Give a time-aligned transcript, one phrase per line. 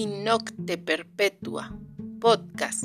[0.00, 1.76] Innocte Perpetua
[2.20, 2.84] Podcast.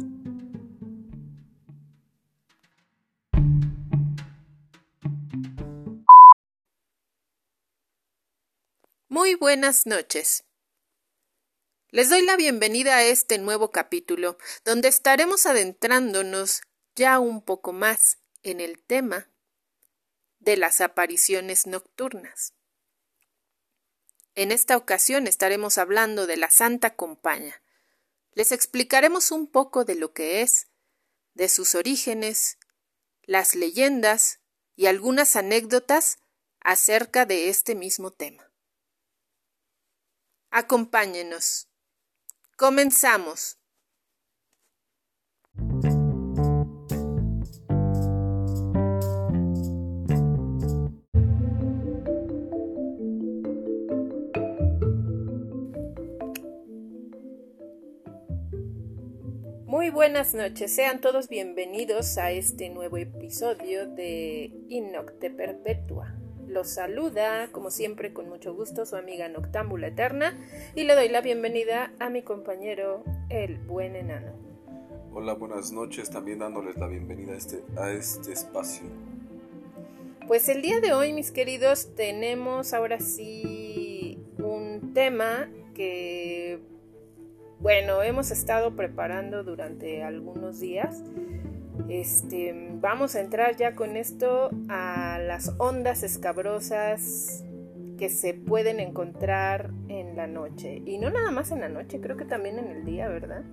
[9.09, 10.45] Muy buenas noches.
[11.91, 16.63] Les doy la bienvenida a este nuevo capítulo, donde estaremos adentrándonos
[16.95, 19.29] ya un poco más en el tema
[20.39, 22.55] de las apariciones nocturnas.
[24.35, 27.61] En esta ocasión estaremos hablando de la Santa Compaña.
[28.33, 30.67] Les explicaremos un poco de lo que es,
[31.35, 32.57] de sus orígenes,
[33.23, 34.39] las leyendas
[34.75, 36.17] y algunas anécdotas
[36.61, 38.51] acerca de este mismo tema.
[40.49, 41.67] Acompáñenos.
[42.57, 43.57] Comenzamos.
[59.83, 66.15] Muy buenas noches, sean todos bienvenidos a este nuevo episodio de Innocte Perpetua.
[66.47, 70.39] Los saluda, como siempre, con mucho gusto su amiga Noctámbula Eterna
[70.73, 74.31] y le doy la bienvenida a mi compañero, el buen enano.
[75.11, 78.85] Hola, buenas noches, también dándoles la bienvenida a este, a este espacio.
[80.27, 86.61] Pues el día de hoy, mis queridos, tenemos ahora sí un tema que
[87.63, 91.01] bueno, hemos estado preparando durante algunos días.
[91.87, 97.45] Este, vamos a entrar ya con esto a las ondas escabrosas
[97.97, 100.81] que se pueden encontrar en la noche.
[100.85, 103.43] Y no nada más en la noche, creo que también en el día, ¿verdad?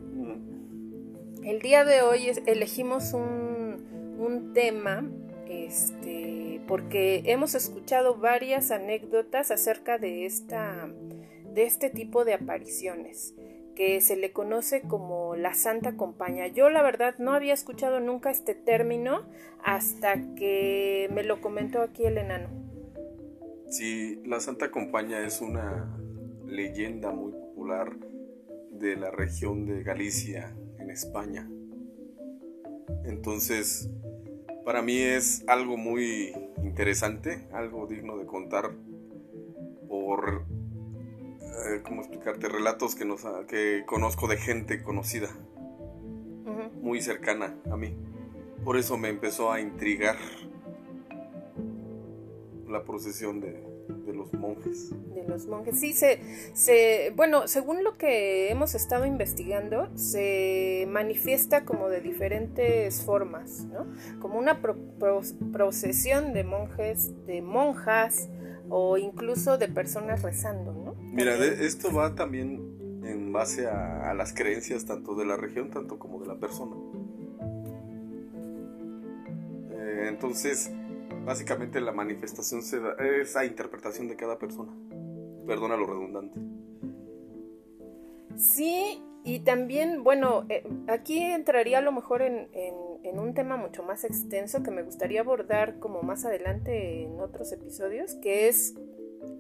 [1.45, 5.09] El día de hoy elegimos un, un tema
[5.49, 10.91] este, porque hemos escuchado varias anécdotas acerca de, esta,
[11.55, 13.37] de este tipo de apariciones
[13.81, 16.49] que se le conoce como la Santa Compaña.
[16.49, 19.23] Yo la verdad no había escuchado nunca este término
[19.65, 22.51] hasta que me lo comentó aquí el enano.
[23.71, 25.99] Sí, la Santa Compaña es una
[26.45, 27.97] leyenda muy popular
[28.71, 31.49] de la región de Galicia, en España.
[33.07, 33.89] Entonces,
[34.67, 38.73] para mí es algo muy interesante, algo digno de contar
[39.89, 40.45] por
[41.67, 42.49] eh, ¿cómo explicarte?
[42.49, 45.29] Relatos que, nos, que conozco de gente conocida,
[46.81, 47.97] muy cercana a mí.
[48.65, 50.17] Por eso me empezó a intrigar
[52.69, 53.63] la procesión de,
[54.07, 54.91] de los monjes.
[55.15, 56.21] De los monjes, sí, se,
[56.55, 63.87] se, bueno, según lo que hemos estado investigando, se manifiesta como de diferentes formas, ¿no?
[64.21, 64.61] Como una
[65.53, 68.29] procesión de monjes, de monjas,
[68.71, 70.90] o incluso de personas rezando, ¿no?
[71.13, 76.21] Mira, esto va también en base a, las creencias tanto de la región, tanto como
[76.21, 76.77] de la persona.
[79.73, 80.71] Eh, entonces,
[81.25, 84.73] básicamente la manifestación se da, esa interpretación de cada persona.
[85.47, 86.39] Perdona lo redundante.
[88.37, 92.49] Sí, y también, bueno, eh, aquí entraría a lo mejor en,
[93.19, 98.15] un tema mucho más extenso que me gustaría abordar como más adelante en otros episodios,
[98.15, 98.75] que es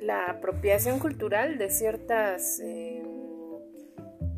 [0.00, 3.06] la apropiación cultural de ciertas, em,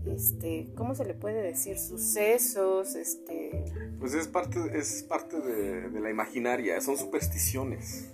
[0.06, 1.78] este, ¿cómo se le puede decir?
[1.78, 3.64] Sucesos, este...
[3.98, 8.10] Pues es parte, es parte de, la imaginaria, son supersticiones.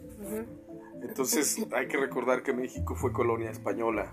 [1.03, 4.13] Entonces hay que recordar que México fue colonia española.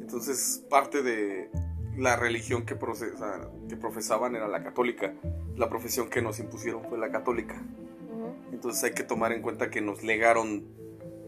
[0.00, 1.50] Entonces parte de,
[1.96, 2.76] la religión que,
[3.68, 5.14] que profesaban era la católica.
[5.56, 7.62] La profesión que nos impusieron fue la católica.
[8.52, 10.66] Entonces hay que tomar en cuenta que nos legaron,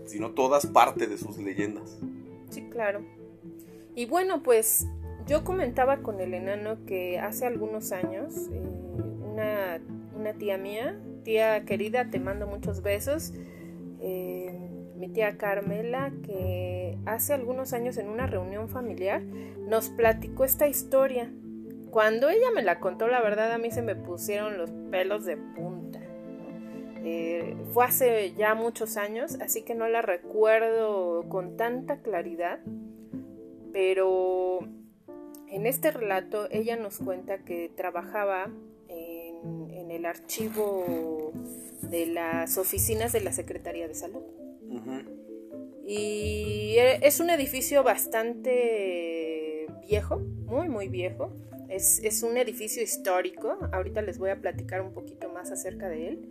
[0.08, 1.98] si no todas, parte de sus leyendas.
[2.50, 3.02] Sí, claro.
[3.94, 4.86] Y bueno, pues
[5.26, 8.62] yo comentaba con el enano que hace algunos años eh,
[9.30, 9.80] una,
[10.16, 13.34] una, tía mía, tía querida, te mando muchos besos,
[14.00, 20.66] eh, mi tía Carmela, que hace algunos años en una reunión familiar nos platicó esta
[20.66, 21.30] historia.
[21.90, 25.36] Cuando ella me la contó, la verdad a mí se me pusieron los pelos de
[25.36, 25.97] punta.
[27.04, 32.60] Eh, fue hace ya muchos años, así que no la recuerdo con tanta claridad,
[33.72, 34.60] pero
[35.48, 38.50] en este relato ella nos cuenta que trabajaba
[38.88, 41.32] en, en el archivo
[41.82, 44.22] de las oficinas de la Secretaría de Salud.
[45.86, 51.32] Y e, es un edificio bastante viejo, muy, muy viejo.
[51.68, 53.58] Es, un edificio histórico.
[53.72, 56.28] Ahorita les voy a platicar un poquito más acerca de él.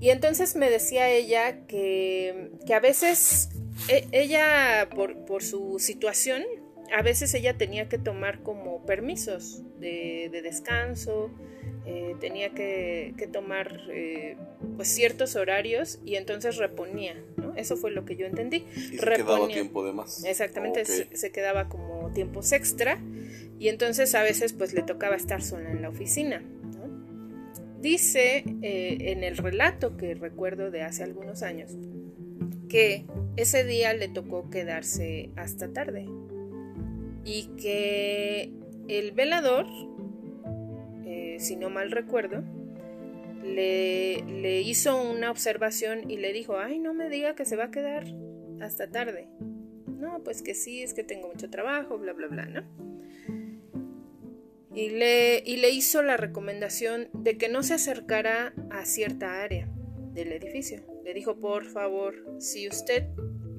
[0.00, 3.50] Y entonces me decía ella que, a veces
[3.88, 6.42] e, ella, por, su situación,
[6.92, 11.30] a veces ella tenía que tomar como permisos de, descanso,
[11.84, 14.36] eh, tenía que, tomar eh,
[14.76, 17.54] pues ciertos horarios y entonces reponía, ¿no?
[17.56, 18.64] Eso fue lo que yo entendí.
[18.74, 20.24] Y se quedaba tiempo de más.
[20.24, 22.98] Exactamente, se, quedaba como tiempos extra
[23.58, 26.42] y entonces a veces pues le tocaba estar sola en la oficina.
[27.80, 31.76] Dice eh, en el relato que recuerdo de hace algunos años
[32.68, 33.06] que
[33.36, 36.06] ese día le tocó quedarse hasta tarde
[37.24, 38.52] y que
[38.88, 39.66] el velador,
[41.04, 42.44] eh, si no mal recuerdo,
[43.42, 47.64] le, le, hizo una observación y le dijo, ay, no me diga que se va
[47.64, 48.04] a quedar
[48.60, 49.28] hasta tarde.
[49.86, 52.62] No, pues que sí, es que tengo mucho trabajo, bla, bla, bla, ¿no?
[54.74, 59.68] Y le, y le hizo la recomendación de que no se acercara a cierta área
[60.12, 60.82] del edificio.
[61.04, 63.08] Le dijo, por favor, si usted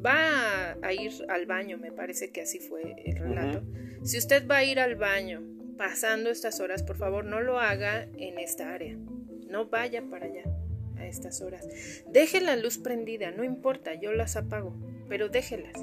[0.05, 3.63] va a ir al baño, me parece que así fue el relato.
[4.03, 5.43] Si usted va a ir al baño
[5.77, 8.95] pasando estas horas, por favor no lo haga en esta área.
[9.49, 10.43] No vaya para allá
[10.97, 11.67] a estas horas.
[12.07, 14.75] Deje la luz prendida, no importa, yo las apago,
[15.09, 15.75] pero déjelas.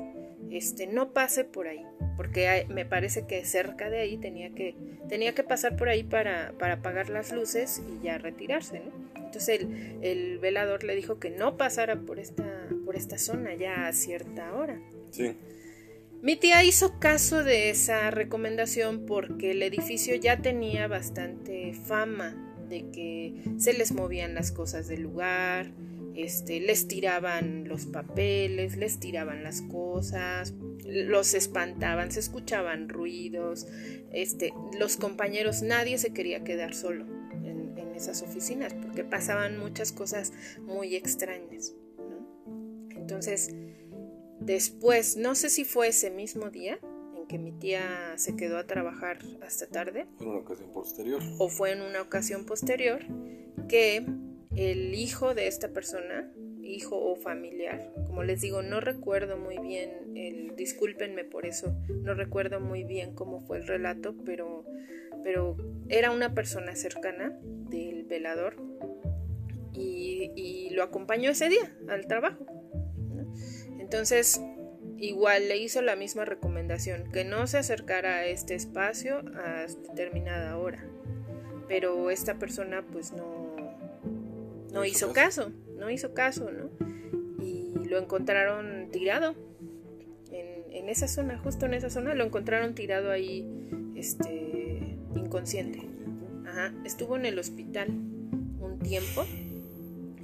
[0.51, 1.85] Este, no pase por ahí,
[2.17, 4.75] porque me parece que cerca de ahí tenía que,
[5.09, 9.09] tenía que pasar por ahí para, para apagar las luces y ya retirarse, ¿no?
[9.29, 9.61] Entonces
[10.01, 14.55] el, velador le dijo que no pasara por esta, por esta zona ya a cierta
[14.55, 14.81] hora.
[15.11, 15.37] Sí.
[16.23, 22.91] Mi tía hizo caso de esa recomendación porque el edificio ya tenía bastante fama de
[22.91, 25.71] que se les movían las cosas del lugar,
[26.25, 30.55] este, les tiraban los papeles, les tiraban las cosas,
[30.85, 33.67] los espantaban, se escuchaban ruidos,
[34.13, 37.19] este, los compañeros, nadie se quería quedar solo
[37.99, 40.33] esas oficinas porque pasaban muchas cosas
[40.63, 41.75] muy extrañas.
[42.91, 43.55] Entonces,
[44.41, 46.79] después, no sé si fue ese mismo día
[47.17, 50.07] en que mi tía se quedó a trabajar hasta tarde.
[50.21, 51.23] En una ocasión posterior.
[51.39, 53.01] O fue en una ocasión posterior
[53.69, 54.07] que
[54.59, 56.31] el hijo de esta persona,
[56.63, 60.15] hijo o familiar, como les digo, no recuerdo muy bien,
[60.57, 64.65] discúlpenme por eso, no recuerdo muy bien cómo fue el relato, pero
[65.23, 65.57] pero
[65.89, 68.57] era una persona cercana del velador
[69.75, 72.47] y, lo acompañó ese día al trabajo.
[73.79, 74.41] Entonces,
[74.97, 80.57] igual le hizo la misma recomendación, que no se acercara a este espacio a determinada
[80.57, 80.87] hora.
[81.67, 83.38] Pero esta persona pues no,
[84.73, 86.71] no hizo caso, no hizo caso, ¿no?
[87.45, 89.35] Y lo encontraron tirado
[90.31, 93.47] en, en esa zona, justo en esa zona, lo encontraron tirado ahí,
[93.97, 95.83] este, inconsciente.
[96.85, 99.25] Estuvo en el hospital un tiempo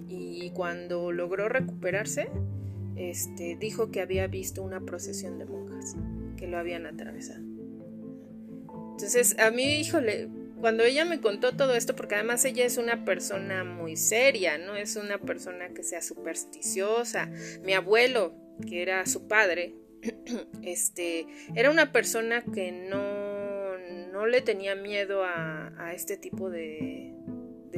[0.09, 2.29] y cuando logró recuperarse,
[2.97, 5.97] este, dijo que había visto una procesión de monjas
[6.37, 7.43] que lo habían atravesado.
[8.93, 10.29] Entonces, a mí, híjole,
[10.65, 14.77] cuando ella me contó todo esto, porque además ella es una persona muy seria, no
[14.77, 17.31] es una persona que sea supersticiosa.
[17.63, 18.33] Mi abuelo,
[18.67, 19.75] que era su padre,
[20.63, 23.35] este, era una persona que no
[24.15, 27.13] no le tenía miedo a, este tipo de,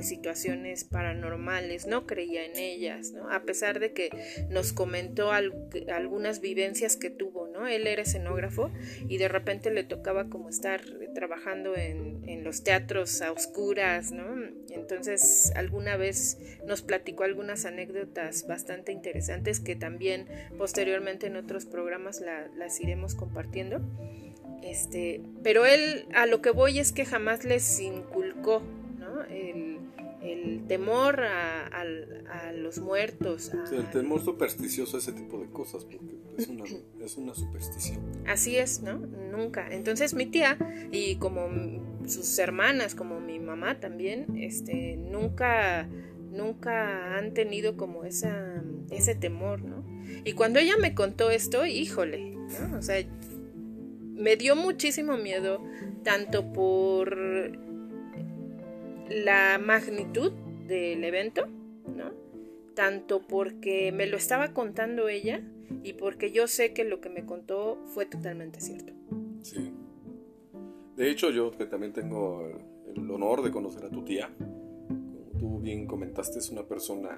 [0.01, 3.31] situaciones paranormales, no creía en ellas, ¿no?
[3.31, 4.11] A pesar de que
[4.51, 7.67] nos comentó algunas vivencias que tuvo, ¿no?
[7.67, 8.71] Él era escenógrafo
[9.09, 10.83] y de repente le tocaba como estar
[11.17, 14.25] trabajando en, en los teatros a oscuras, ¿no?
[14.71, 20.27] Entonces alguna vez nos platicó algunas anécdotas bastante interesantes que también
[20.59, 23.81] posteriormente en otros programas las iremos compartiendo.
[24.63, 28.63] Este, pero él a lo que voy es que jamás les inculcó
[29.31, 29.76] el,
[30.67, 31.85] temor a,
[32.55, 33.53] los muertos.
[33.73, 36.65] el temor supersticioso, ese tipo de cosas, porque es una,
[37.01, 38.01] es una superstición.
[38.27, 38.99] Así es, ¿no?
[38.99, 39.69] Nunca.
[39.71, 40.59] Entonces mi tía
[40.91, 41.49] y como
[42.07, 45.89] sus hermanas, como mi mamá también, este, nunca,
[46.31, 49.85] nunca han tenido como esa, ese temor, ¿no?
[50.25, 52.79] Y cuando ella me contó esto, híjole, ¿no?
[52.79, 53.05] O sea,
[54.15, 55.63] me dio muchísimo miedo,
[56.03, 57.17] tanto por
[59.09, 60.33] la magnitud
[60.67, 61.47] del evento,
[61.87, 62.13] ¿no?
[62.75, 65.43] Tanto porque me lo estaba contando ella
[65.83, 68.93] y porque yo sé que lo que me contó fue totalmente cierto.
[69.43, 69.73] Sí.
[70.97, 72.43] De hecho, yo que también tengo
[72.95, 77.11] el honor de conocer a tu tía, como tú bien comentaste, es una persona,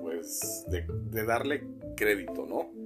[0.00, 1.64] pues, de, darle
[1.96, 2.84] crédito, ¿no?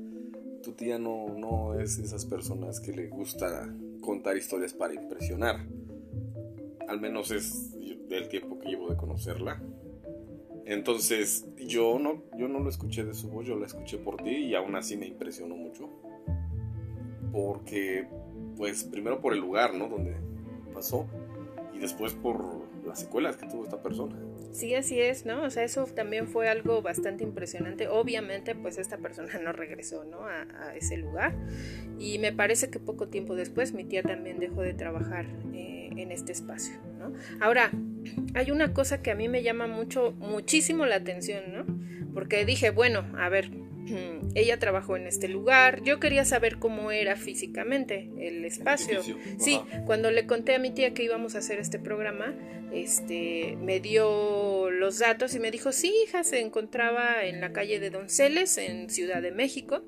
[0.63, 5.67] tu tía no, no es esas personas que le gusta contar historias para impresionar.
[6.89, 7.78] Al menos es
[8.09, 9.63] del tiempo que llevo de conocerla.
[10.67, 14.31] Entonces, yo no, yo no lo escuché de su voz, yo la escuché por ti
[14.31, 15.89] y aún así me impresionó mucho.
[17.33, 18.07] porque,
[18.57, 19.89] pues, primero por el lugar, ¿no?
[19.89, 20.17] Donde
[20.73, 21.07] pasó
[21.75, 24.17] y después por las secuelas que tuvo esta persona.
[24.53, 25.43] Sí, así es, ¿no?
[25.43, 27.87] O sea, eso también fue algo bastante impresionante.
[27.89, 30.25] Obviamente, pues esta persona no regresó, ¿no?
[30.25, 31.35] A, ese lugar.
[31.99, 36.13] Y me parece que poco tiempo después mi tía también dejó de trabajar eh, en
[36.13, 37.13] este espacio, ¿no?
[37.41, 37.71] Ahora,
[38.35, 41.67] hay una cosa que a mí me llama mucho, muchísimo la atención, ¿no?
[42.15, 43.51] Porque dije, bueno, a ver,
[44.35, 45.83] ella trabajó en este lugar.
[45.83, 49.03] Yo quería saber cómo era físicamente el espacio.
[49.39, 52.35] sí, cuando le conté a mi tía que íbamos a hacer este programa,
[52.73, 57.81] este, me dio los datos y me dijo, sí, hija, se encontraba en la calle
[57.81, 59.83] de Donceles, en Ciudad de México,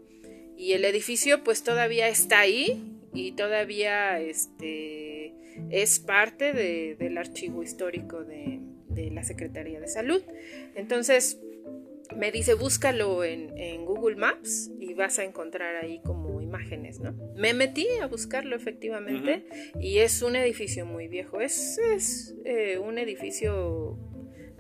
[0.56, 5.19] y el edificio pues todavía está ahí y todavía este,
[5.70, 6.52] es parte
[6.98, 10.22] del archivo histórico de, de la Secretaría de Salud.
[10.74, 11.40] Entonces,
[12.16, 13.50] me dice búscalo en,
[13.84, 17.12] Google Maps y vas a encontrar ahí como imágenes, ¿no?
[17.36, 19.44] Me metí a buscarlo efectivamente
[19.80, 23.98] y es un edificio muy viejo, es, es eh, un edificio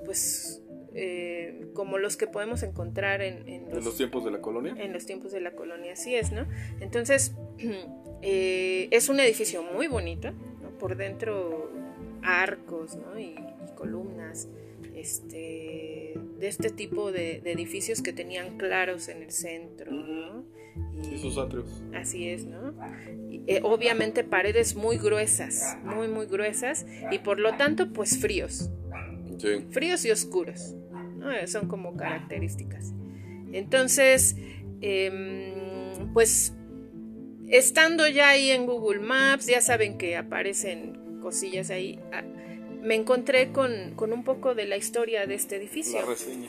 [0.04, 0.62] pues
[0.94, 4.74] eh, como los que podemos encontrar en, los, tiempos de la colonia.
[4.76, 6.46] En los tiempos de la colonia, así es, ¿no?
[6.80, 7.34] Entonces,
[8.22, 10.32] eh, es un edificio muy bonito.
[10.80, 11.70] Por dentro
[12.22, 13.18] arcos, ¿no?
[13.18, 13.36] y
[13.76, 14.48] columnas
[14.94, 19.90] este, de este tipo de, edificios que tenían claros en el centro.
[21.02, 21.82] Y, sus atrios.
[21.94, 22.74] Así es, ¿no?
[23.46, 28.70] Eh, obviamente paredes muy gruesas, muy, muy gruesas y por lo tanto, pues fríos.
[29.70, 30.74] Fríos y oscuros.
[31.46, 32.92] Son como características.
[33.52, 34.36] Entonces,
[34.80, 36.52] em, pues
[37.50, 41.98] estando ya ahí en Google Maps, ya saben que aparecen cosillas ahí.
[42.12, 42.22] Ah,
[42.82, 46.00] me encontré con, un poco de la historia de este edificio.
[46.00, 46.48] La reseña.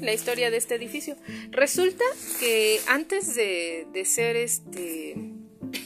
[0.00, 1.16] la historia de este edificio.
[1.50, 2.04] Resulta
[2.40, 5.14] que antes de, ser este.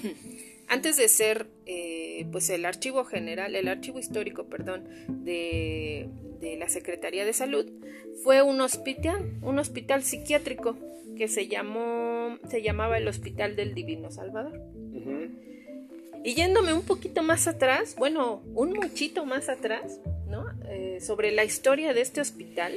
[0.68, 6.08] antes de ser eh, pues el archivo general, el archivo histórico, perdón, de,
[6.40, 7.66] la Secretaría de Salud,
[8.22, 10.76] fue un hospital, un hospital psiquiátrico
[11.16, 14.60] que se llamó, se llamaba el Hospital del Divino Salvador.
[16.22, 20.46] Y yéndome un poquito más atrás, bueno, un muchito más atrás, ¿no?
[20.68, 22.74] Eh, sobre la historia de este hospital,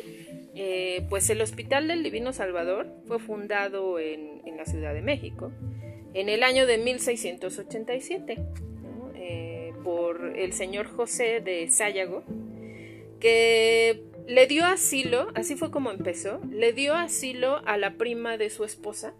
[0.55, 5.51] eh, pues el Hospital del Divino Salvador fue fundado en, la Ciudad de México
[6.13, 8.37] en el año de 1687
[9.15, 12.23] eh, por el señor José de Sayago,
[13.23, 18.51] que le dio asilo, así fue como empezó, le dio asilo a la prima de
[18.51, 19.15] su esposa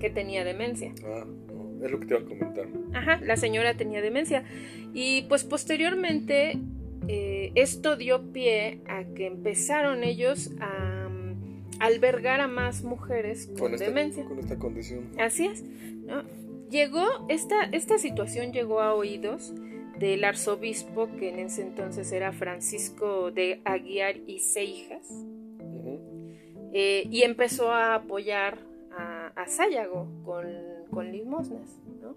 [0.00, 0.92] que tenía demencia.
[1.04, 1.24] Ah
[1.84, 2.66] es lo que te iba a comentar.
[2.94, 4.44] Ajá, la señora tenía demencia.
[4.92, 6.58] Y pues posteriormente
[7.08, 13.76] eh, esto dio pie a que empezaron ellos a mm, albergar a más mujeres con,
[13.76, 14.24] demencia.
[14.24, 15.10] Con esta condición.
[15.18, 15.64] Así es.
[16.70, 19.54] Llegó, esta, esta situación llegó a oídos
[20.00, 25.06] del arzobispo que en ese entonces era Francisco de Aguiar y Seijas.
[26.72, 28.58] Eh, y empezó a apoyar
[28.92, 31.78] a, a Sayago con con limosnas.
[32.02, 32.16] ¿no?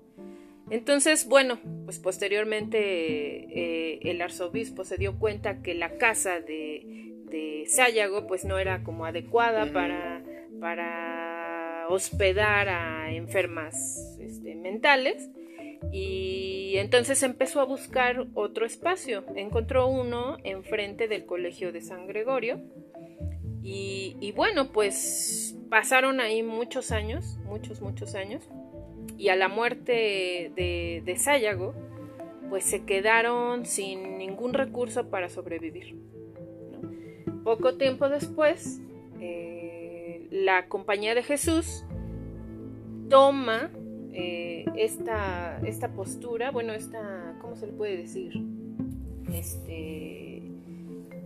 [0.70, 7.66] Entonces, bueno, pues posteriormente eh, el arzobispo se dio cuenta que la casa de, de
[7.68, 10.24] Sayago pues no era como adecuada para,
[10.60, 15.30] para hospedar a enfermas este, mentales
[15.92, 19.24] y entonces empezó a buscar otro espacio.
[19.36, 22.62] Encontró uno enfrente del Colegio de San Gregorio
[23.62, 28.44] y, bueno, pues pasaron ahí muchos años, muchos, muchos años
[29.18, 31.74] y a la muerte de, Sayago,
[32.50, 35.96] pues se quedaron sin ningún recurso para sobrevivir.
[37.44, 38.82] Poco tiempo después,
[39.20, 41.86] eh, la Compañía de Jesús
[43.10, 43.70] toma
[44.14, 48.34] eh, esta, esta postura, bueno, esta, ¿cómo se le puede decir?
[49.34, 50.44] Este,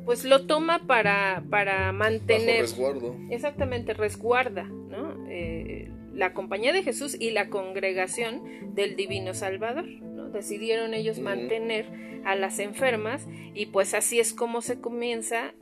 [0.06, 2.62] pues lo toma para, para mantener...
[2.62, 3.16] resguardo.
[3.30, 5.28] Exactamente, resguarda, ¿no?
[5.30, 9.86] Eh, la Compañía de Jesús y la Congregación del Divino Salvador.
[9.86, 10.30] ¿no?
[10.30, 11.86] Decidieron ellos mantener
[12.26, 15.54] a las enfermas y pues así es como se comienza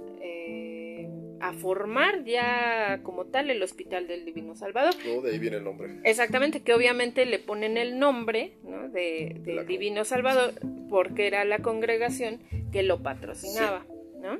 [1.48, 4.96] a formar ya como tal el Hospital del Divino Salvador.
[4.96, 6.00] de ahí viene el nombre.
[6.04, 8.54] Exactamente, que obviamente le ponen el nombre
[8.92, 10.54] de, Divino Salvador
[10.90, 12.40] porque era la congregación
[12.72, 13.86] que lo patrocinaba.
[14.22, 14.38] ¿no?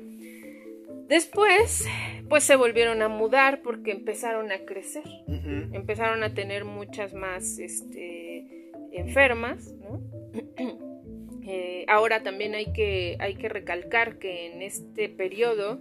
[1.08, 1.86] Después,
[2.28, 5.04] pues se volvieron a mudar porque empezaron a crecer,
[5.72, 9.72] empezaron a tener muchas más este, enfermas,
[11.46, 15.78] eh, ahora también hay que, hay que recalcar que en este periodo,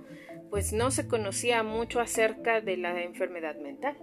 [0.49, 3.97] pues no se conocía mucho acerca de la enfermedad mental,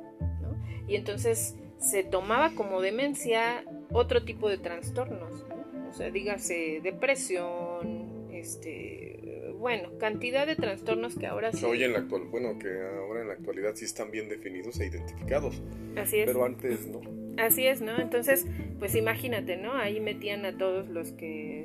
[0.89, 5.47] Y entonces se tomaba como demencia otro tipo de trastornos,
[5.89, 11.65] o sea, dígase depresión, este, bueno, cantidad de trastornos que ahora sí.
[11.65, 14.87] Hoy en la actual, bueno, que ahora en la actualidad sí están bien definidos e
[14.87, 15.63] identificados.
[15.97, 16.27] Así es.
[16.27, 17.01] Pero antes no.
[17.39, 17.99] Así es, ¿no?
[17.99, 18.47] Entonces,
[18.79, 19.75] pues imagínate, ¿no?
[19.75, 21.65] Ahí metían a todos los que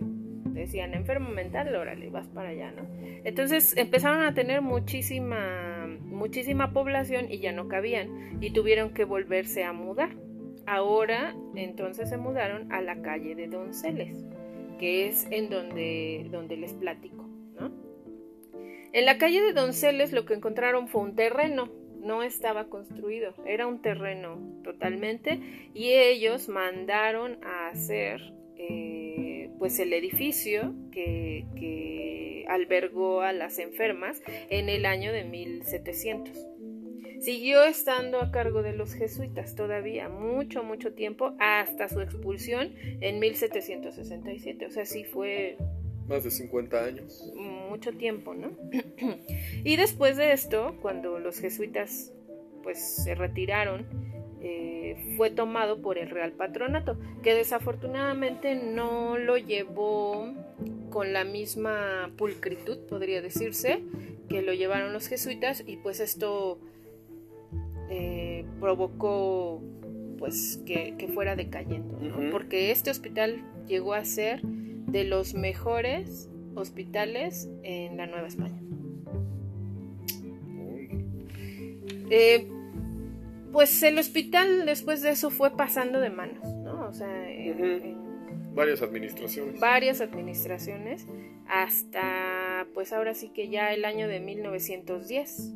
[0.57, 2.87] decían enfermo mental, órale, vas para allá, ¿no?
[3.23, 9.63] Entonces empezaron a tener muchísima, muchísima población y ya no cabían y tuvieron que volverse
[9.63, 10.09] a mudar.
[10.65, 14.25] Ahora entonces se mudaron a la calle de Donceles,
[14.79, 17.25] que es en donde, donde les platico,
[17.59, 17.71] ¿no?
[18.91, 21.69] En la calle de Donceles lo que encontraron fue un terreno,
[22.01, 25.39] no estaba construido, era un terreno totalmente
[25.73, 28.21] y ellos mandaron a hacer
[28.55, 28.97] eh,
[29.57, 36.47] pues el edificio que, que, albergó a las enfermas en el año de 1700.
[37.19, 43.19] Siguió estando a cargo de los jesuitas todavía mucho, mucho tiempo hasta su expulsión en
[43.19, 44.65] 1767.
[44.65, 45.57] O sea, sí fue...
[46.07, 47.33] Más de 50 años.
[47.35, 48.51] Mucho tiempo, ¿no?
[49.65, 52.13] y después de esto, cuando los jesuitas
[52.63, 53.85] pues se retiraron,
[54.50, 60.34] eh, fue tomado por el Real Patronato, que desafortunadamente no lo llevó
[60.89, 63.84] con la misma pulcritud, podría decirse,
[64.30, 66.60] que lo llevaron los jesuitas y pues esto
[67.89, 69.62] eh, provocó
[70.18, 72.00] pues que, fuera decayendo,
[72.32, 78.62] porque este hospital llegó a ser de los mejores hospitales en la Nueva España.
[82.10, 82.48] Eh,
[83.51, 86.88] pues el hospital después de eso fue pasando de manos, ¿no?
[86.88, 87.98] O sea, en,
[88.54, 89.60] varias administraciones.
[89.60, 91.06] Varias administraciones,
[91.48, 95.53] hasta pues ahora sí que ya el año de 1910,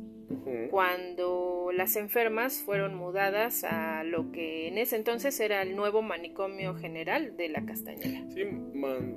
[0.70, 6.74] cuando las enfermas fueron mudadas a lo que en ese entonces era el nuevo manicomio
[6.74, 8.24] general de la Castañeda.
[8.30, 8.42] Sí,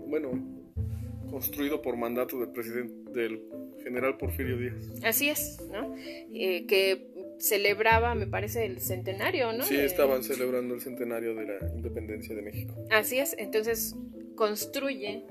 [0.08, 0.32] bueno,
[1.30, 3.42] construido por mandato del presidente del
[3.84, 5.04] general Porfirio Díaz.
[5.04, 5.96] Así es, ¿no?
[6.34, 9.64] Eh, que celebraba, me parece, el centenario, ¿no?
[9.64, 12.74] Sí, estaban celebrando el centenario de la independencia de México.
[12.90, 13.96] Así es, entonces
[14.36, 15.24] construye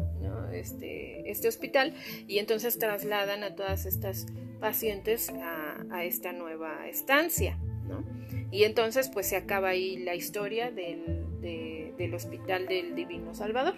[0.52, 1.94] este, este hospital
[2.26, 4.26] y entonces trasladan a todas estas
[4.60, 8.04] pacientes a, esta nueva estancia, ¿no?
[8.50, 13.74] Y entonces pues se acaba ahí la historia del, del Hospital del Divino Salvador.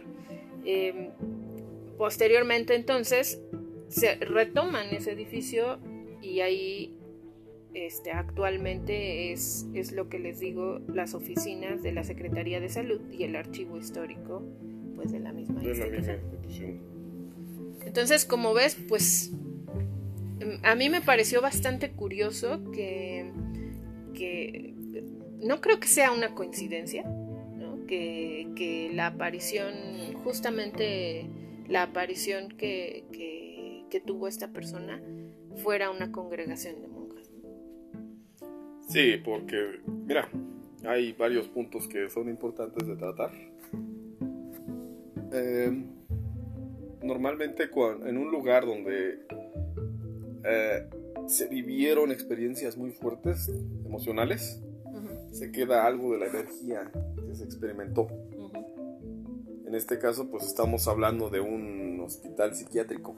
[0.64, 1.10] Em,
[1.96, 3.40] posteriormente entonces
[3.88, 5.78] se retoman ese edificio
[6.20, 6.94] y ahí
[7.76, 13.02] este, actualmente es, es lo que les digo, las oficinas de la Secretaría de Salud
[13.12, 14.42] y el archivo histórico
[14.94, 16.80] pues de la misma, institución.
[17.84, 19.30] Entonces, como ves, pues
[20.62, 23.30] a mí me pareció bastante curioso que,
[24.14, 24.74] que
[25.42, 27.04] no creo que sea una coincidencia,
[27.86, 29.74] que, que, la aparición,
[30.24, 31.26] justamente
[31.68, 33.04] la aparición que,
[33.90, 35.02] que tuvo esta persona
[35.56, 36.95] fuera una congregación de
[38.86, 40.28] Sí, porque, mira,
[40.84, 43.32] hay varios puntos que son importantes de tratar.
[45.32, 45.84] Eh,
[47.02, 49.26] normalmente cuando, en un lugar donde
[50.44, 50.88] eh,
[51.26, 53.50] se vivieron experiencias muy fuertes,
[53.84, 54.62] emocionales,
[55.32, 56.90] se queda algo de la energía
[57.28, 58.06] que se experimentó.
[59.66, 63.14] En este caso, pues estamos hablando de un hospital psiquiátrico.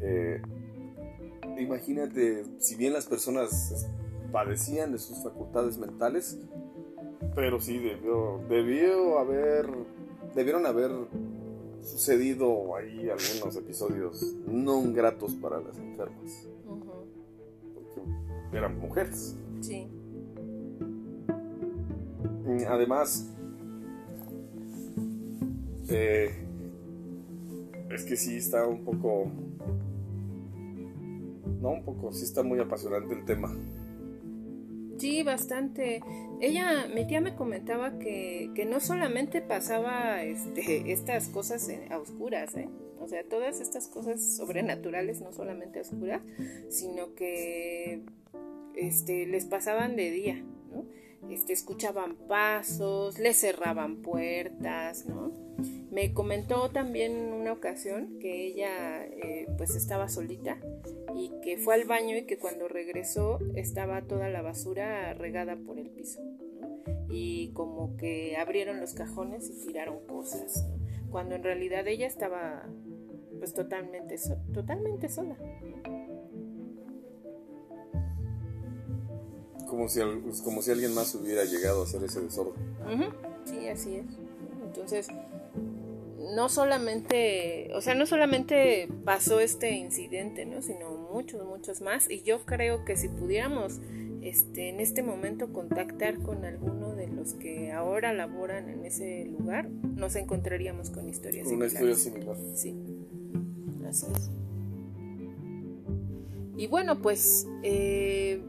[0.00, 0.40] Eh,
[1.58, 3.88] imagínate, si bien las personas
[4.32, 6.38] padecían de sus facultades mentales,
[7.34, 9.68] pero sí debió, debió haber,
[10.34, 10.90] debieron haber
[11.82, 16.48] sucedido ahí algunos episodios no gratos para las enfermas.
[17.74, 19.36] Porque eran mujeres.
[19.60, 19.88] Sí.
[22.68, 23.28] Además,
[25.88, 26.30] eh,
[27.90, 29.30] es que sí está un poco,
[31.60, 33.54] no un poco, sí está muy apasionante el tema.
[34.98, 36.00] Sí, bastante.
[36.40, 42.56] Ella, mi tía me comentaba que, que no solamente pasaba este, estas cosas a oscuras,
[42.56, 42.68] ¿eh?
[43.00, 46.22] O sea, todas estas cosas sobrenaturales, no solamente a oscuras,
[46.70, 48.02] sino que
[48.74, 50.84] este, les pasaban de día, ¿no?
[51.30, 55.32] Este, escuchaban pasos, les cerraban puertas, ¿no?
[55.90, 60.58] Me comentó también una ocasión que ella eh, pues estaba solita
[61.14, 65.78] y que fue al baño y que cuando regresó estaba toda la basura regada por
[65.78, 66.20] el piso.
[67.08, 70.68] Y como que abrieron los cajones y tiraron cosas,
[71.10, 72.68] cuando en realidad ella estaba
[73.38, 74.16] pues totalmente,
[74.52, 75.36] totalmente sola.
[79.66, 80.00] Como si,
[80.44, 82.54] como si alguien más hubiera llegado a hacer ese desorden.
[83.44, 84.06] Sí, así es.
[84.64, 85.08] Entonces,
[86.34, 90.62] no solamente, o sea, no solamente pasó este incidente, ¿no?
[90.62, 92.10] Sino muchos, muchos más.
[92.10, 93.80] Y yo creo que si pudiéramos
[94.22, 99.68] este, en este momento contactar con alguno de los que ahora laboran en ese lugar,
[99.70, 102.36] nos encontraríamos con historias Una historia similar.
[102.54, 102.76] Sí,
[103.88, 104.30] así es.
[106.56, 108.40] Y bueno, pues eh,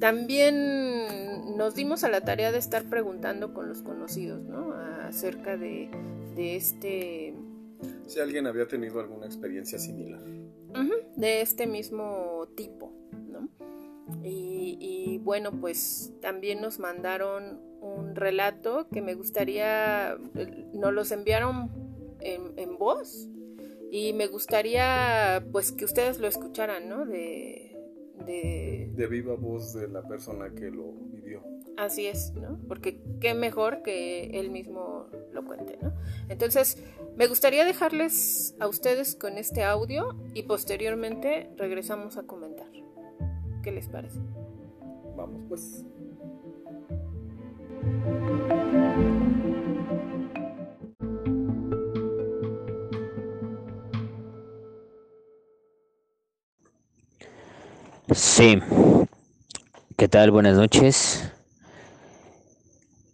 [0.00, 4.72] también nos dimos a la tarea de estar preguntando con los conocidos, ¿no?
[4.72, 5.90] Acerca de,
[6.34, 7.34] de este...
[8.06, 10.20] Si alguien había tenido alguna experiencia similar.
[11.16, 12.92] de este mismo tipo,
[13.28, 13.48] ¿no?
[14.24, 20.16] Y, bueno, pues también nos mandaron un relato que me gustaría,
[20.72, 21.70] nos los enviaron
[22.20, 23.28] en, en voz
[23.90, 27.06] y me gustaría pues que ustedes lo escucharan, ¿no?
[27.06, 27.69] De,
[28.20, 28.90] de...
[28.94, 31.42] de viva voz de la persona que lo vivió.
[31.76, 32.58] Así es, ¿no?
[32.68, 35.92] Porque qué mejor que él mismo lo cuente, ¿no?
[36.28, 36.82] Entonces,
[37.16, 42.68] me gustaría dejarles a ustedes con este audio y posteriormente regresamos a comentar.
[43.62, 44.20] ¿Qué les parece?
[45.16, 45.84] Vamos pues.
[58.12, 58.58] Sí.
[59.96, 60.32] ¿Qué tal?
[60.32, 61.30] Buenas noches.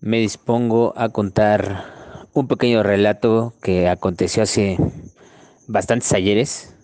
[0.00, 1.85] Me dispongo a contar
[2.32, 4.78] un pequeño relato que aconteció hace
[5.66, 6.74] bastantes ayeres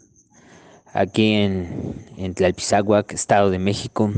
[0.93, 2.35] aquí en, en
[3.09, 4.13] Estado de México.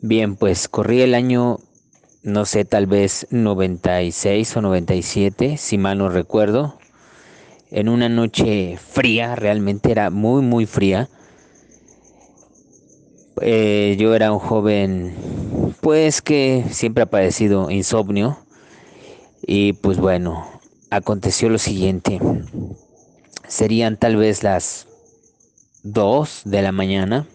[0.00, 1.60] Bien, pues corrí el año,
[2.24, 6.76] no sé, tal vez 96 o 97, si mal no recuerdo,
[7.70, 11.08] en una noche fría, realmente era muy, muy fría.
[13.40, 18.38] Eh, yo era un joven, pues que siempre ha padecido insomnio.
[19.44, 20.46] Y pues bueno,
[20.90, 22.20] aconteció lo siguiente.
[23.48, 24.86] Serían tal vez las
[25.82, 27.26] 2 de la mañana.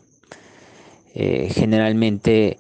[1.16, 2.60] Eh, generalmente,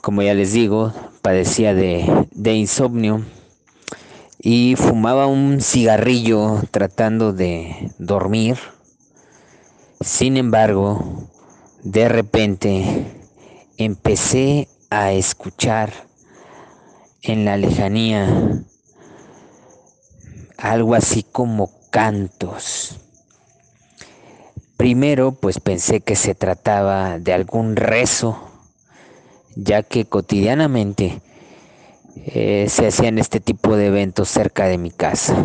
[0.00, 3.24] como ya les digo, padecía de, de insomnio
[4.46, 8.58] y fumaba un cigarrillo tratando de dormir.
[10.02, 11.30] Sin embargo,
[11.84, 12.82] de repente
[13.76, 15.92] empecé a escuchar
[17.22, 18.64] en la lejanía
[20.56, 22.98] algo así como cantos.
[24.78, 28.38] Primero, pues pensé que se trataba de algún rezo,
[29.54, 31.20] ya que cotidianamente
[32.16, 35.36] eh, se hacían este tipo de eventos cerca de mi casa.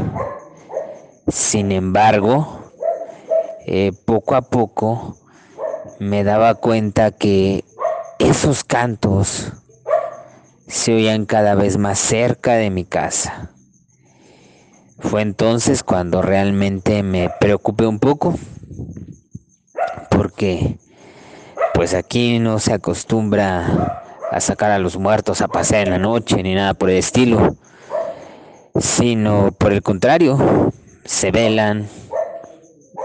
[1.27, 2.71] Sin embargo,
[3.65, 5.18] eh, poco a poco
[5.99, 7.65] me daba cuenta que
[8.19, 9.51] esos cantos
[10.67, 13.51] se oían cada vez más cerca de mi casa.
[14.99, 18.35] Fue entonces cuando realmente me preocupé un poco,
[20.09, 20.77] porque
[21.73, 26.41] pues aquí no se acostumbra a sacar a los muertos a pasear en la noche
[26.43, 27.57] ni nada por el estilo,
[28.79, 30.71] sino por el contrario,
[31.03, 31.89] se velan,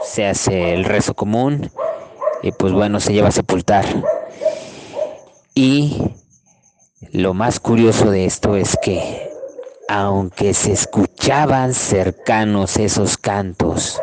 [0.04, 1.70] se hace el rezo común
[2.44, 3.86] y pues bueno, se lleva a sepultar.
[5.54, 5.96] Y
[7.10, 9.30] lo más curioso de esto es que
[9.88, 13.98] aunque se escuchaban cercanos esos cantos,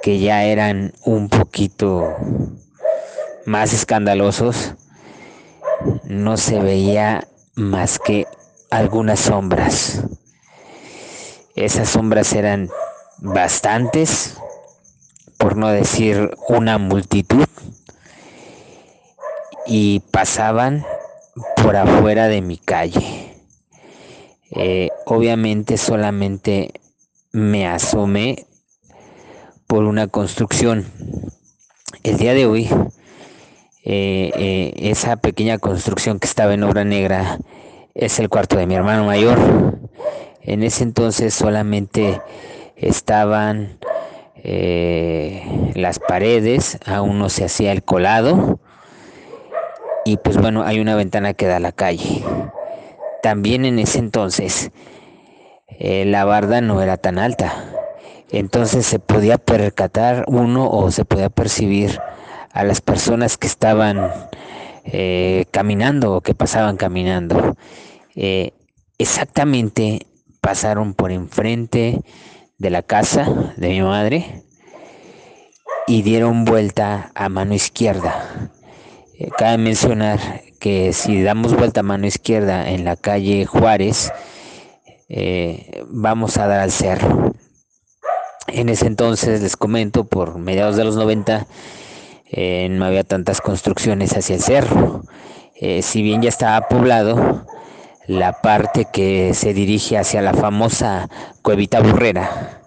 [0.00, 2.16] que ya eran un poquito
[3.44, 4.72] más escandalosos,
[6.04, 8.26] no se veía más que
[8.70, 10.02] algunas sombras.
[11.56, 12.70] Esas sombras eran
[13.18, 14.38] bastantes
[15.38, 17.46] por no decir una multitud,
[19.68, 20.84] y pasaban
[21.62, 23.34] por afuera de mi calle.
[24.50, 26.72] Eh, obviamente solamente
[27.32, 28.46] me asomé
[29.66, 30.86] por una construcción.
[32.02, 32.70] El día de hoy,
[33.84, 37.38] eh, eh, esa pequeña construcción que estaba en obra negra
[37.94, 39.38] es el cuarto de mi hermano mayor.
[40.40, 42.22] En ese entonces solamente
[42.76, 43.78] estaban
[44.44, 48.60] eh, las paredes, aún no se hacía el colado
[50.04, 52.24] y pues bueno, hay una ventana que da a la calle.
[53.22, 54.70] También en ese entonces
[55.68, 57.52] eh, la barda no era tan alta,
[58.30, 62.00] entonces se podía percatar uno o se podía percibir
[62.52, 64.10] a las personas que estaban
[64.84, 67.56] eh, caminando o que pasaban caminando.
[68.98, 70.06] exactamente
[70.40, 72.00] pasaron por enfrente
[72.58, 74.42] de la casa de mi madre
[75.86, 78.50] y dieron vuelta a mano izquierda.
[79.18, 80.18] Eh, cabe mencionar
[80.60, 84.12] que si damos vuelta a mano izquierda en la calle Juárez,
[85.08, 87.32] eh, vamos a dar al cerro.
[88.48, 91.46] En ese entonces, les comento, por mediados de los 90,
[92.30, 95.02] eh, no había tantas construcciones hacia el cerro.
[95.82, 97.44] si bien ya estaba poblado,
[98.08, 101.08] la parte que se dirige hacia la famosa
[101.42, 102.62] cuevita burrera,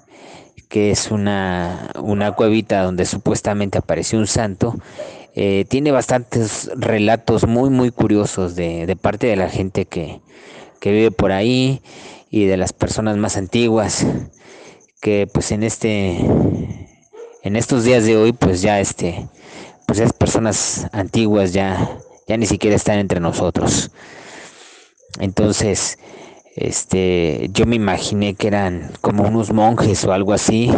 [0.69, 4.75] que es una, una cuevita donde supuestamente apareció un santo,
[5.33, 10.21] eh, tiene bastantes relatos muy, muy curiosos de, parte de la gente que,
[10.83, 11.81] vive por ahí
[12.29, 14.05] y de las personas más antiguas
[15.01, 16.17] que pues en este
[17.43, 19.27] en estos días de hoy pues ya este
[19.85, 23.91] pues esas personas antiguas ya ya ni siquiera están entre nosotros
[25.19, 25.97] entonces
[26.55, 30.71] este yo me imaginé que eran como unos monjes o algo así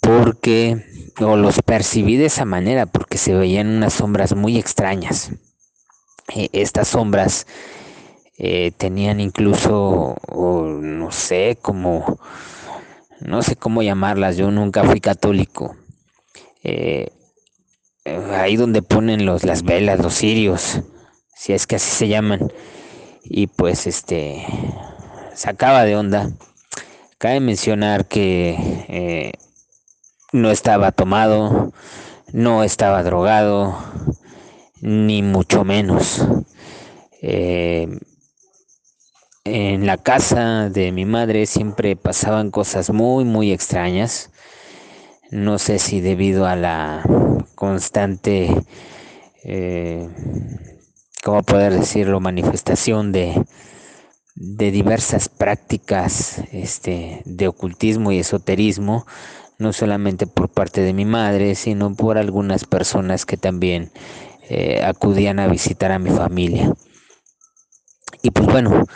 [0.00, 0.84] porque
[1.20, 5.32] o los percibí de esa manera porque se veían unas sombras muy extrañas.
[6.34, 7.46] Eh, estas sombras
[8.38, 12.18] eh, tenían incluso, no sé, como,
[13.20, 15.76] no sé cómo llamarlas, yo nunca fui católico.
[16.62, 17.10] Eh,
[18.04, 20.80] ahí donde ponen los, las velas, los cirios,
[21.34, 22.52] si es que así se llaman.
[23.30, 24.44] Y pues este,
[25.34, 26.30] sacaba de onda.
[27.16, 29.32] Cabe mencionar que
[30.32, 31.72] no estaba tomado,
[32.32, 33.76] no estaba drogado,
[34.80, 36.24] ni mucho menos.
[37.22, 37.88] Eh,
[39.44, 44.30] en la casa de mi madre siempre pasaban cosas muy, muy extrañas.
[45.30, 47.02] No sé si debido a la
[47.54, 48.50] constante,
[49.44, 50.08] eh,
[51.22, 53.44] ¿cómo poder decirlo?, manifestación de,
[54.34, 59.06] de diversas prácticas este, de ocultismo y esoterismo
[59.60, 63.92] no solamente por parte de mi madre, sino por algunas personas que también
[64.48, 66.72] eh, acudían a visitar a mi familia.
[68.22, 68.86] Y pues bueno,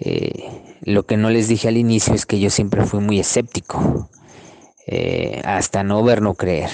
[0.00, 4.10] eh, lo que no les dije al inicio es que yo siempre fui muy escéptico,
[4.86, 6.70] eh, hasta no ver, no creer.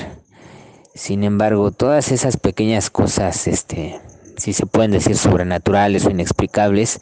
[0.95, 4.01] Sin embargo, todas esas pequeñas cosas, este,
[4.43, 7.01] si se pueden decir sobrenaturales o inexplicables,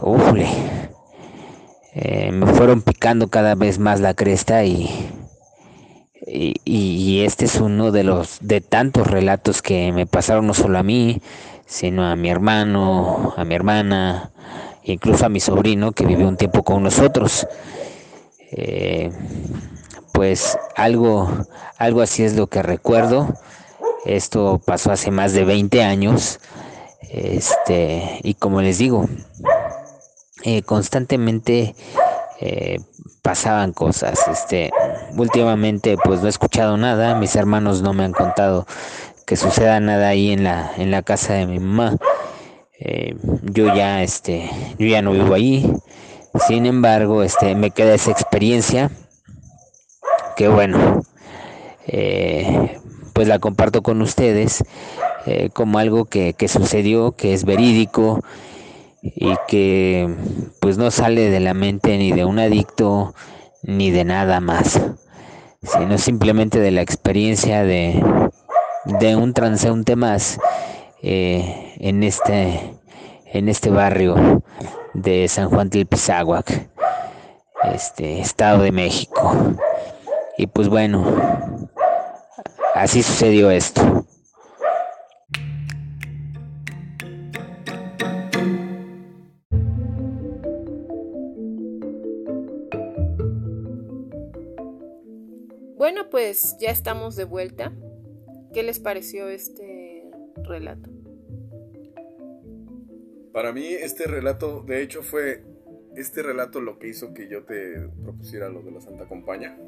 [0.00, 0.46] ufle,
[1.92, 4.88] eh, me fueron picando cada vez más la cresta y,
[6.24, 10.84] y, este es uno de los de tantos relatos que me pasaron no solo a
[10.84, 11.20] mí,
[11.66, 14.30] sino a mi hermano, a mi hermana,
[14.84, 17.44] incluso a mi sobrino que vivió un tiempo con nosotros.
[18.52, 19.10] Eh,
[20.12, 21.28] pues algo,
[21.76, 23.34] algo así es lo que recuerdo.
[24.06, 26.38] Esto pasó hace más de 20 años.
[27.10, 29.08] Este, y como les digo,
[30.44, 31.74] eh, constantemente
[32.40, 32.78] eh,
[33.22, 34.28] pasaban cosas.
[34.28, 34.70] Este,
[35.16, 38.66] últimamente pues no he escuchado nada, mis hermanos no me han contado
[39.26, 41.96] que suceda nada ahí en la, en la casa de mi mamá.
[42.78, 45.68] Eh, yo ya este, yo ya no vivo ahí.
[46.46, 48.90] Sin embargo, este, me queda esa experiencia
[50.36, 51.02] que bueno,
[53.16, 54.62] pues la comparto con ustedes
[55.54, 58.22] como algo que, que sucedió, que es verídico
[59.00, 60.14] y que
[60.60, 63.14] pues no sale de la mente ni de un adicto
[63.62, 64.82] ni de nada más,
[65.62, 68.04] sino simplemente de la experiencia de,
[68.84, 70.38] de un transeúnte más
[71.02, 72.74] eh, en este
[73.32, 74.42] en este barrio
[74.92, 76.68] de San Juan Tilpizahuac,
[77.72, 79.32] este Estado de México.
[80.38, 81.02] Y pues bueno,
[82.76, 84.06] así sucedió esto.
[95.76, 97.72] Bueno, pues ya estamos de vuelta.
[98.52, 100.04] ¿Qué les pareció este
[100.36, 100.90] relato?
[103.32, 105.44] Para mí este relato, de hecho, fue
[105.94, 109.58] este relato lo que hizo que yo te propusiera lo de la Santa Compaña,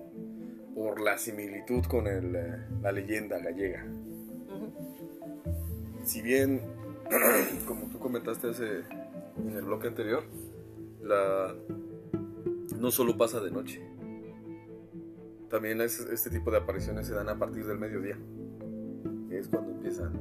[0.79, 3.85] por la similitud con el, eh, la leyenda gallega.
[6.05, 6.61] Si bien,
[7.67, 8.85] como tú comentaste hace,
[9.39, 10.23] en el bloque anterior,
[11.03, 11.53] la,
[12.79, 13.83] no solo pasa de noche,
[15.51, 18.17] también este tipo de apariciones se dan a partir del mediodía,
[19.29, 20.13] que es cuando empiezan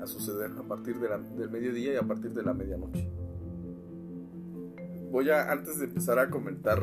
[0.00, 3.10] a suceder, a partir del mediodía y a partir de la medianoche.
[5.10, 6.78] Voy a, antes de empezar a comentar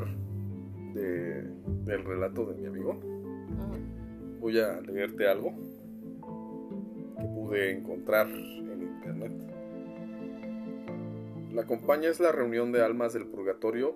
[0.96, 3.00] del relato de mi amigo,
[4.40, 5.54] voy a leerte algo
[7.18, 9.32] que pude encontrar en internet.
[11.54, 13.96] La compañía es la reunión de almas del purgatorio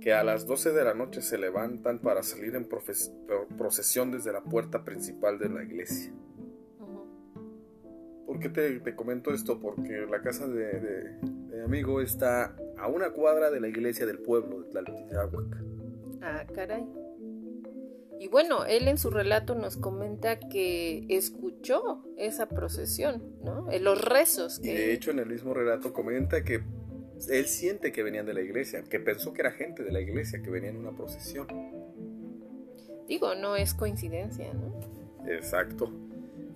[0.00, 2.68] que a las 12 de la noche se levantan para salir en
[3.56, 6.12] procesión desde la puerta principal de la iglesia.
[8.26, 9.58] ¿Por qué te, comento esto?
[9.58, 14.60] Porque la casa de, mi amigo está a una cuadra de la iglesia del pueblo
[14.60, 15.77] de Tlaltizahuac.
[16.22, 16.84] Ah, caray.
[18.20, 23.68] Y bueno, él en su relato nos comenta que escuchó esa procesión, ¿no?
[23.80, 24.58] Los rezos.
[24.58, 24.70] Que...
[24.70, 26.62] Y de hecho en el mismo relato comenta que
[27.28, 30.42] él siente que venían de la iglesia, que pensó que era gente de la iglesia,
[30.42, 31.46] que venía en una procesión.
[33.06, 34.78] Digo, no es coincidencia, ¿no?
[35.28, 35.92] Exacto.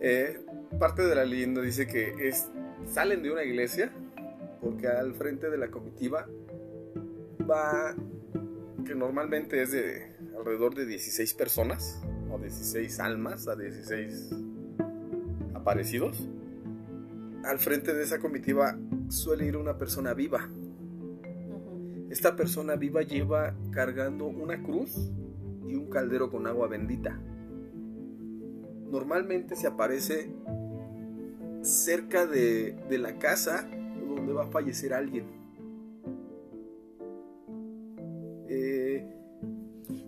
[0.01, 0.41] Eh,
[0.79, 2.49] parte de la leyenda dice que es,
[2.87, 3.93] salen de una iglesia
[4.61, 6.27] porque al frente de la comitiva
[7.49, 7.95] va,
[8.85, 14.31] que normalmente es de alrededor de 16 personas, o 16 almas, a 16
[15.55, 16.29] aparecidos.
[17.45, 20.49] Al frente de esa comitiva suele ir una persona viva.
[22.11, 25.11] Esta persona viva lleva cargando una cruz
[25.67, 27.19] y un caldero con agua bendita.
[28.91, 30.31] Normalmente se aparece
[31.63, 33.67] cerca de, la casa
[34.07, 35.42] donde va a fallecer alguien.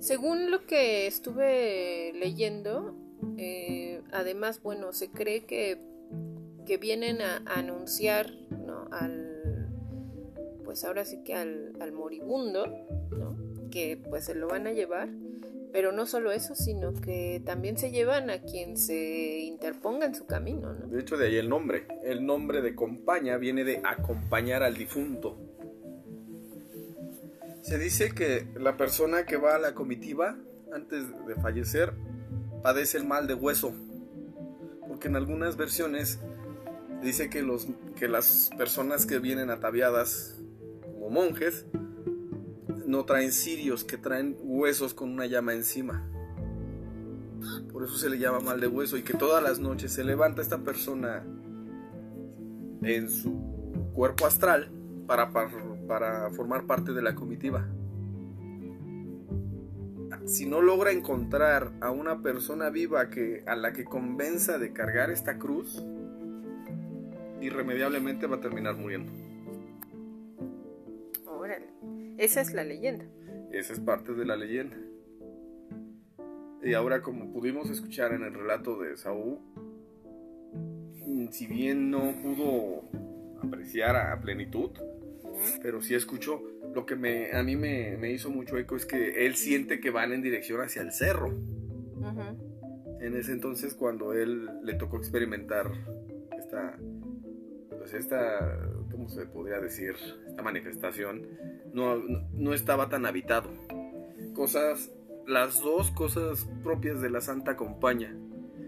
[0.05, 2.95] Según lo que estuve leyendo,
[3.39, 5.81] eh, además, bueno, se cree que,
[6.67, 8.87] que vienen a, anunciar ¿no?
[8.91, 9.71] al,
[10.63, 12.67] pues ahora sí que al, al moribundo,
[13.13, 13.39] ¿no?
[13.71, 15.09] que pues se lo van a llevar
[15.75, 20.25] pero no solo eso, sino que también se llevan a quien se interponga en su
[20.25, 20.73] camino.
[20.73, 20.87] ¿no?
[20.87, 21.89] De hecho, de ahí el nombre.
[22.05, 25.37] El nombre de compaña viene de acompañar al difunto.
[27.65, 30.37] Se dice que la persona que va a la comitiva
[30.71, 31.95] antes de fallecer
[32.63, 33.73] padece el mal de hueso.
[34.87, 36.21] Porque en algunas versiones
[37.03, 40.39] dice que, los, que las personas que vienen ataviadas
[40.83, 41.65] como monjes
[42.87, 46.07] no traen cirios, que traen huesos con una llama encima.
[47.73, 50.43] Por eso se le llama mal de hueso y que todas las noches se levanta
[50.43, 51.25] esta persona
[52.83, 54.71] en su cuerpo astral
[55.07, 55.51] para, para,
[56.33, 57.69] formar parte de la comitiva.
[60.27, 65.11] Si no logra encontrar a una persona viva que, a la que convenza de cargar
[65.11, 65.85] esta cruz,
[67.41, 69.13] irremediablemente va a terminar muriendo.
[72.17, 73.05] Esa es la leyenda.
[73.51, 74.77] Esa es parte de la leyenda.
[76.63, 79.41] Y ahora como pudimos escuchar en el relato de Saúl,
[81.31, 82.89] si bien no pudo
[83.43, 84.71] apreciar a plenitud,
[85.63, 86.43] pero sí escuchó,
[86.75, 90.13] lo que me, a mí me, hizo mucho eco es que él siente que van
[90.13, 91.33] en dirección hacia el cerro.
[93.01, 95.71] En ese entonces cuando él le tocó experimentar
[96.39, 96.79] esta,
[97.79, 98.59] pues esta,
[98.91, 99.95] ¿cómo se podría decir?
[100.27, 101.27] Esta manifestación,
[101.73, 103.51] no, estaba tan habitado.
[104.33, 104.91] Cosas,
[105.27, 108.17] las dos cosas propias de la Santa Compaña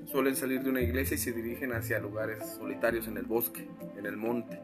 [0.06, 4.06] suelen salir de una iglesia y se dirigen hacia lugares solitarios en el bosque, en
[4.06, 4.60] el monte.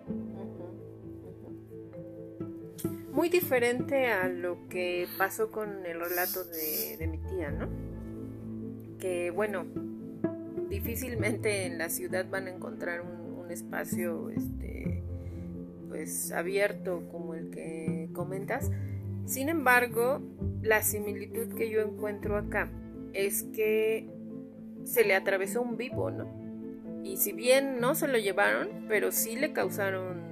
[3.12, 7.68] Muy diferente a lo que pasó con el relato de, mi tía, ¿no?
[8.98, 9.66] Que bueno,
[10.70, 15.02] difícilmente en la ciudad van a encontrar un, espacio este,
[15.90, 18.70] pues abierto como el que comentas.
[19.26, 20.22] Sin embargo,
[20.62, 22.70] la similitud que yo encuentro acá
[23.12, 24.08] es que
[24.84, 26.26] se le atravesó un vivo, ¿no?
[27.04, 30.31] Y si bien no se lo llevaron, pero sí le causaron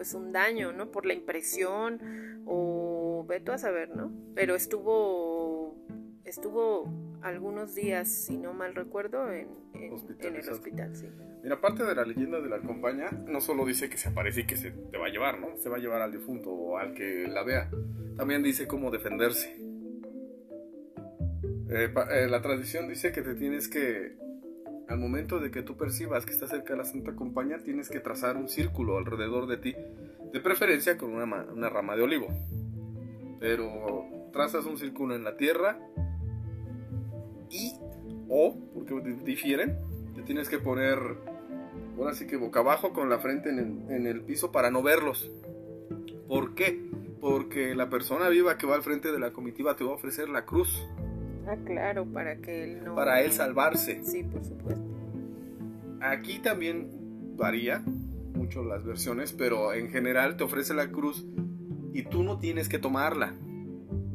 [0.00, 0.90] pues un daño, ¿no?
[0.90, 2.00] Por la impresión
[2.46, 4.10] o veto a saber, ¿no?
[4.34, 5.76] Pero estuvo
[6.24, 11.06] estuvo algunos días, si no mal recuerdo, en, en, el hospital, sí.
[11.42, 14.46] Mira, aparte de la leyenda de la compañía, no solo dice que se aparece y
[14.46, 15.58] que se te va a llevar, ¿no?
[15.58, 17.70] Se va a llevar al difunto o al que la vea.
[18.16, 19.54] También dice cómo defenderse.
[21.68, 24.16] Eh, eh, la tradición dice que te tienes que,
[24.90, 28.00] al momento de que tú percibas que está cerca de la Santa Compañía, tienes que
[28.00, 29.76] trazar un círculo alrededor de ti,
[30.32, 32.26] de preferencia con una, una rama de olivo.
[33.38, 35.78] Pero trazas un círculo en la tierra
[37.50, 37.72] y
[38.28, 39.76] o, porque difieren,
[40.16, 40.98] te tienes que poner,
[41.96, 45.30] ahora sí que boca abajo con la frente en el, piso para no verlos.
[46.26, 46.80] ¿Por qué?
[47.20, 50.28] Porque la persona viva que va al frente de la comitiva te va a ofrecer
[50.28, 50.84] la cruz.
[51.50, 52.94] Ah, claro, para que él no...
[52.94, 54.04] Para él salvarse.
[54.04, 54.84] Sí, por supuesto.
[56.00, 56.88] Aquí también
[57.36, 57.82] varía
[58.34, 61.26] mucho las versiones, pero en general te ofrece la cruz
[61.92, 63.34] y tú no tienes que tomarla.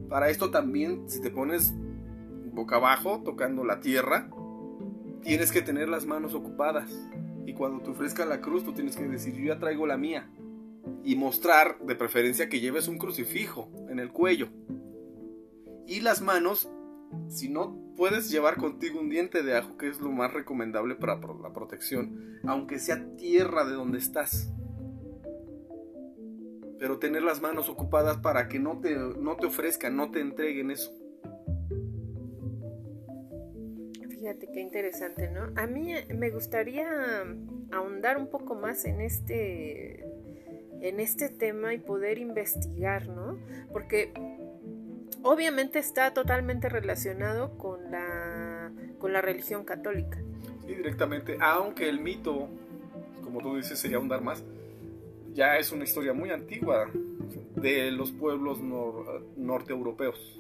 [0.08, 1.74] Para esto también, si te pones
[2.54, 4.30] boca abajo, tocando la tierra,
[5.22, 6.90] tienes que tener las manos ocupadas.
[7.46, 10.32] Y cuando te ofrezca la cruz, tú tienes que decir, yo ya traigo la mía.
[11.04, 14.48] Y mostrar, de preferencia, que lleves un crucifijo en el cuello.
[15.86, 16.70] Y las manos
[17.28, 21.16] si no puedes llevar contigo un diente de ajo, que es lo más recomendable para
[21.16, 24.52] la protección, aunque sea tierra de donde estás.
[26.78, 30.72] Pero tener las manos ocupadas para que no te, no te ofrezcan, no te entreguen
[30.72, 30.92] eso.
[34.10, 35.54] Fíjate qué interesante, ¿no?
[35.56, 36.88] A mí me gustaría
[37.72, 40.04] ahondar un poco más en este
[40.82, 43.38] en este tema y poder investigar, ¿no?
[43.72, 44.12] Porque
[45.26, 50.20] obviamente está totalmente relacionado con la, con la religión católica.
[50.66, 52.48] Sí, directamente, aunque el mito,
[53.24, 54.44] como tú dices, sería un dar más,
[55.34, 56.86] ya es una historia muy antigua
[57.56, 58.60] de los pueblos
[59.36, 60.40] norte europeos.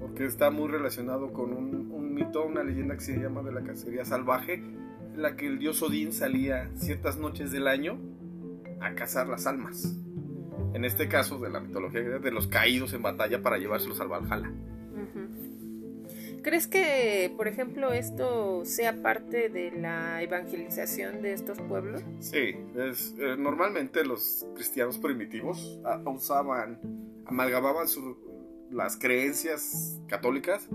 [0.00, 3.62] Porque está muy relacionado con un, un, mito, una leyenda que se llama de la
[3.62, 7.98] cacería salvaje, en la que el dios Odín salía ciertas noches del año
[8.80, 10.03] a cazar las almas.
[10.74, 14.52] En este caso de la mitología de los caídos en batalla para llevárselos al Valhalla.
[16.42, 22.02] ¿Crees que, por ejemplo, esto sea parte de la evangelización de estos pueblos?
[22.18, 26.78] Sí, es, eh, normalmente los cristianos primitivos usaban,
[27.24, 27.86] amalgamaban
[28.70, 30.68] las creencias católicas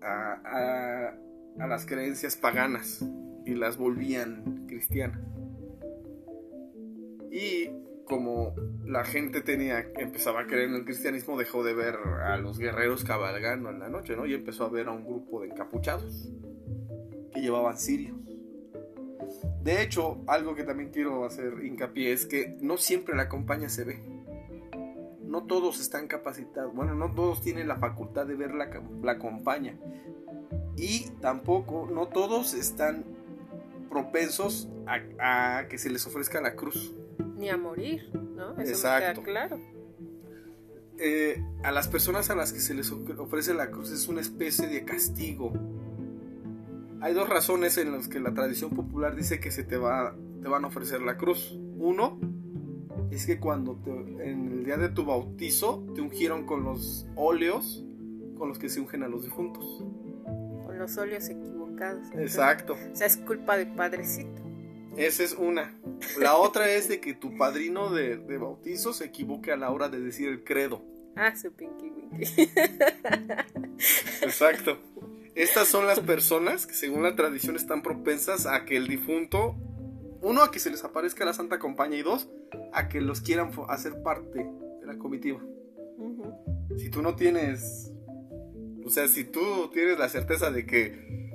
[0.00, 1.12] a,
[1.58, 3.04] a las creencias paganas
[3.44, 5.20] y las volvían cristianas.
[7.30, 7.68] Y
[8.10, 12.58] como la gente tenía, empezaba a creer en el cristianismo, dejó de ver a los
[12.58, 14.26] guerreros cabalgando en la noche, ¿no?
[14.26, 16.28] Y empezó a ver a un grupo de encapuchados
[17.32, 18.16] que llevaban sirios.
[19.62, 23.84] De hecho, algo que también quiero hacer hincapié es que no siempre la compañía se
[23.84, 24.02] ve.
[25.22, 26.74] No todos están capacitados.
[26.74, 28.70] Bueno, no todos tienen la facultad de ver la,
[29.04, 29.78] la compañía.
[30.76, 33.04] Y tampoco, no todos están
[33.88, 36.96] propensos a, a que se les ofrezca la cruz
[37.40, 38.52] ni a morir, ¿no?
[38.58, 39.22] Eso Exacto.
[39.22, 39.58] claro.
[40.98, 44.68] Eh, a las personas a las que se les ofrece la cruz es una especie
[44.68, 45.52] de castigo.
[47.00, 50.48] Hay dos razones en las que la tradición popular dice que se te, va, te
[50.48, 51.58] van a ofrecer la cruz.
[51.78, 52.20] Uno
[53.10, 53.80] es que cuando
[54.20, 57.86] en el día de tu bautizo te ungieron con los óleos
[58.36, 59.84] con los que se ungen a los difuntos.
[60.66, 62.06] Con los óleos equivocados.
[62.14, 62.74] Exacto.
[62.74, 64.49] o sea, es culpa del padrecito.
[64.96, 65.78] Esa es una.
[66.18, 70.00] La otra es de que tu padrino de, bautizo se equivoque a la hora de
[70.00, 70.84] decir el credo.
[71.16, 72.50] Ah, su pinky winky.
[74.22, 74.78] Exacto.
[75.34, 79.56] Estas son las personas que según la tradición están propensas a que el difunto,
[80.22, 82.28] uno, a que se les aparezca la Santa Compañía y dos,
[82.72, 84.38] a que los quieran hacer parte
[84.80, 85.40] de la comitiva.
[86.76, 87.92] Si tú no tienes,
[88.84, 91.29] o sea, si tú tienes la certeza de que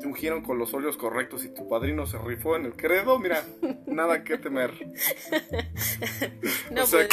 [0.00, 3.44] te ungieron con los óleos correctos y tu padrino se rifó en el credo, mira,
[3.86, 4.72] nada que temer.
[6.70, 7.08] no, pues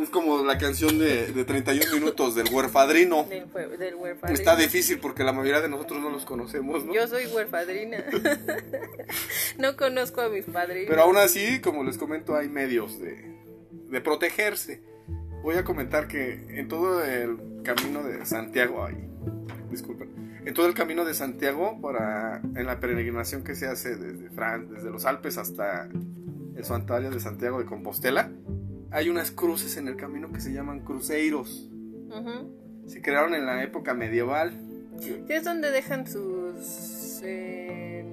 [0.00, 3.24] Es como la canción de, de 31 minutos del huerfadrino.
[3.24, 4.38] Del, huerfadrino.
[4.38, 6.92] Está difícil porque la mayoría de nosotros no los conocemos, ¿no?
[6.92, 8.04] Yo soy huerfadrina.
[9.58, 10.88] no conozco a mis padrinos.
[10.88, 13.36] Pero aún así, como les comento, hay medios de,
[13.88, 14.82] de protegerse.
[15.42, 18.96] Voy a comentar que en todo el camino de Santiago, ay,
[19.70, 24.30] disculpen, en todo el camino de Santiago, para, en la peregrinación que se hace desde,
[24.30, 25.88] Fran, desde los Alpes hasta
[26.56, 28.30] el santuario de Santiago de Compostela,
[28.90, 31.70] hay unas cruces en el camino que se llaman cruceiros.
[32.86, 34.52] Se crearon en la época medieval.
[35.28, 37.20] es donde dejan sus...
[37.22, 38.04] Eh,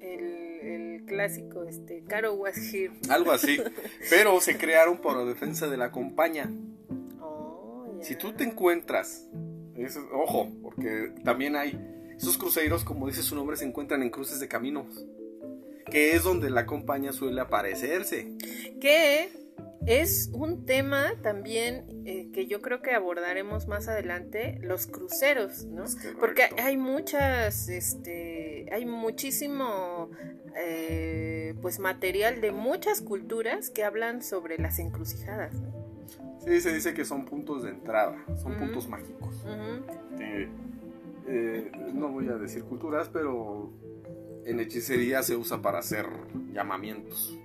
[0.00, 2.92] el, clásico, este, Caro was here.
[3.08, 3.58] Algo así.
[4.10, 6.50] Pero se crearon por defensa de la compañía.
[7.20, 9.28] Oh, si tú te encuentras
[10.12, 11.78] ojo, porque también hay
[12.16, 15.06] esos cruceros, como dice su nombre, se encuentran en cruces de caminos,
[15.90, 18.32] que es donde la compañía suele aparecerse.
[18.80, 19.30] Que
[19.86, 25.84] es un tema también eh, que yo creo que abordaremos más adelante, los cruceros, ¿no?
[26.20, 30.10] Porque hay muchas, este, hay muchísimo,
[30.56, 35.81] eh, pues material de muchas culturas que hablan sobre las encrucijadas, ¿no?
[36.44, 39.44] Sí, se dice que son puntos de entrada, son puntos mágicos.
[41.28, 43.70] Eh, no voy a decir culturas, pero
[44.44, 46.06] en hechicería se usa para hacer
[46.52, 47.38] llamamientos,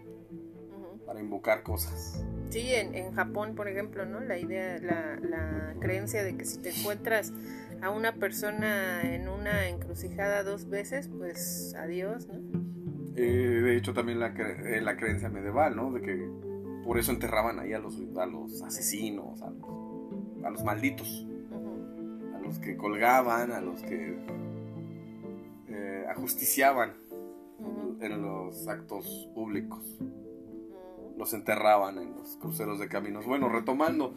[1.06, 2.26] para invocar cosas.
[2.50, 4.20] Sí, en, Japón, por ejemplo, ¿no?
[4.20, 7.34] La idea, la, creencia de que si te encuentras
[7.82, 12.34] a una persona en una encrucijada dos veces, pues adiós, ¿no?
[13.16, 15.92] Eh, de hecho, también la, eh, la creencia medieval, ¿no?
[15.92, 16.30] De que
[16.88, 19.50] por eso enterraban ahí a los, a los asesinos, a
[20.50, 21.28] los, malditos,
[22.34, 24.18] a los que colgaban, a los que
[25.68, 26.94] eh, ajusticiaban
[28.00, 29.84] en los actos públicos.
[31.18, 33.26] Los enterraban en los cruceros de caminos.
[33.26, 34.14] Bueno, retomando,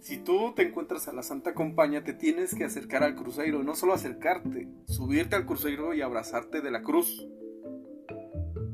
[0.00, 3.74] si tú te encuentras a la Santa Compañía, te tienes que acercar al cruceiro, no
[3.74, 7.26] solo acercarte, subirte al cruceiro y abrazarte de la cruz.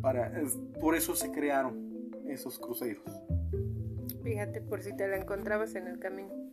[0.00, 0.32] Para,
[0.80, 1.87] por eso se crearon
[2.28, 3.04] esos cruceros.
[4.22, 6.48] Fíjate por si te la encontrabas en el camino.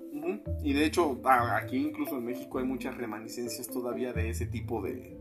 [0.64, 5.18] Y de hecho, aquí incluso en México hay muchas reminiscencias todavía de ese tipo de...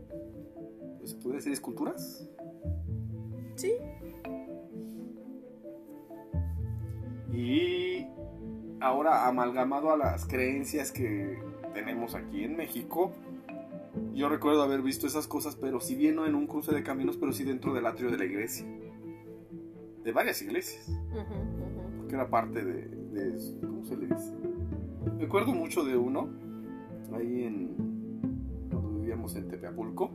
[0.99, 2.29] Pues, ¿Se puede decir esculturas?
[3.55, 3.73] Sí.
[7.33, 8.07] Y
[8.79, 11.37] ahora amalgamado a las creencias que
[11.73, 13.11] tenemos aquí en México,
[14.13, 17.17] yo recuerdo haber visto esas cosas, pero si bien no en un cruce de caminos,
[17.17, 18.65] pero sí dentro del atrio de la iglesia.
[20.05, 20.87] De varias iglesias.
[21.97, 24.31] Porque era parte de, de, ¿Cómo se le dice?
[25.17, 26.29] Me acuerdo mucho de uno,
[27.11, 27.75] ahí en.
[28.69, 30.11] cuando vivíamos en Tepeapulco.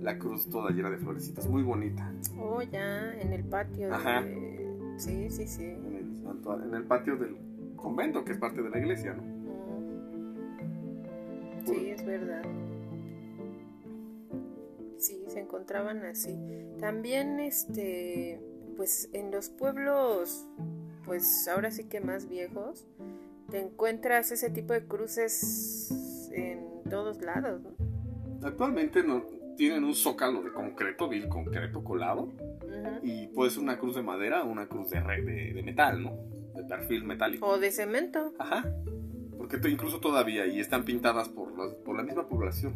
[0.00, 2.12] La cruz toda llena de florecitas, muy bonita.
[2.38, 3.92] Oh, ya, en el patio.
[3.92, 4.22] Ajá.
[4.96, 5.64] Sí, sí, sí.
[5.64, 7.36] En el, en el patio del
[7.76, 9.22] convento, que es parte de la iglesia, ¿no?
[11.64, 12.42] Sí, es verdad.
[14.98, 16.38] Sí, se encontraban así.
[16.78, 18.40] También, este,
[18.70, 20.46] pues en los pueblos,
[21.04, 22.86] pues ahora sí que más viejos,
[23.50, 25.90] te encuentras ese tipo de cruces
[26.32, 27.70] en todos lados, ¿no?
[28.46, 29.24] Actualmente no,
[29.56, 32.32] tienen un zócalo de concreto, vil concreto colado,
[33.02, 36.16] y puede ser una cruz de madera o una cruz de, de, de, metal, ¿no?
[36.54, 37.46] De perfil metálico.
[37.46, 38.32] O de cemento.
[38.38, 38.64] Ajá.
[39.36, 41.52] Porque incluso todavía, y están pintadas por,
[41.84, 42.74] por la misma población.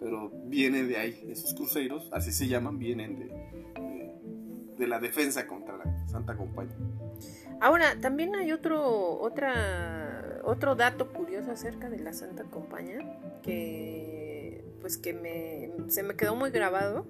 [0.00, 3.63] Pero viene de ahí, esos cruceros, así se llaman, vienen de,
[4.78, 6.76] de la defensa contra la Santa Compañía.
[7.60, 12.98] Ahora, también hay otro, otra, otro dato curioso acerca de la Santa Compañía
[13.42, 17.06] que, pues que me, se me quedó muy grabado,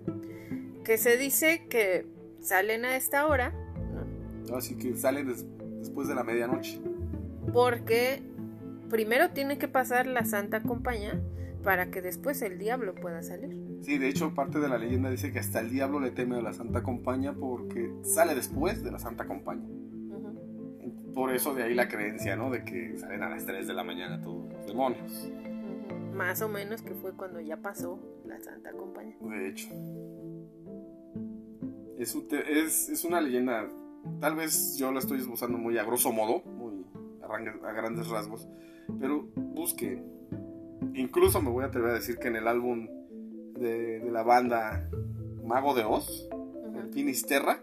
[0.84, 2.06] que se dice que
[2.40, 3.52] salen a esta hora.
[4.54, 5.34] Así que salen
[5.78, 6.80] después de la medianoche.
[7.52, 8.22] Porque
[8.90, 11.20] primero tiene que pasar la Santa Compañía
[11.64, 13.56] para que después el diablo pueda salir.
[13.80, 16.42] Sí, de hecho parte de la leyenda dice que hasta el diablo le teme a
[16.42, 19.68] la Santa Compañía porque sale después de la Santa Compañía.
[21.14, 22.50] Por eso de ahí la creencia, ¿no?
[22.50, 25.30] De que salen a las 3 de la mañana todos los demonios.
[26.12, 29.16] Más o menos que fue cuando ya pasó la Santa Compañía.
[29.20, 29.68] De hecho.
[31.98, 32.16] Es,
[32.48, 33.68] es, es una leyenda,
[34.20, 36.84] tal vez yo la estoy esbozando muy a grosso modo, muy
[37.22, 38.48] a, a grandes rasgos,
[38.98, 40.02] pero busque
[40.94, 42.88] Incluso me voy a atrever a decir que en el álbum
[43.58, 44.88] de, la banda
[45.42, 46.28] Mago de Oz,
[46.76, 47.62] el Finisterra,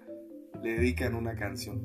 [0.61, 1.81] le dedican una canción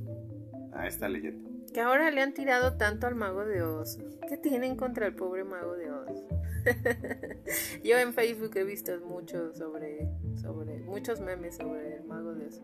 [0.73, 1.49] a esta leyenda.
[1.73, 3.99] Que ahora le han tirado tanto al Mago de Oz.
[4.29, 6.27] ¿Qué tienen contra el pobre Mago de Oz?
[7.85, 12.61] Yo en Facebook he visto mucho sobre, sobre, muchos memes sobre el Mago de Oz.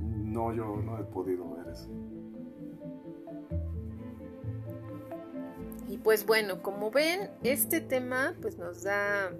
[0.00, 1.88] No, yo no he podido ver eso.
[5.88, 9.32] Y pues bueno, como ven, este tema pues nos da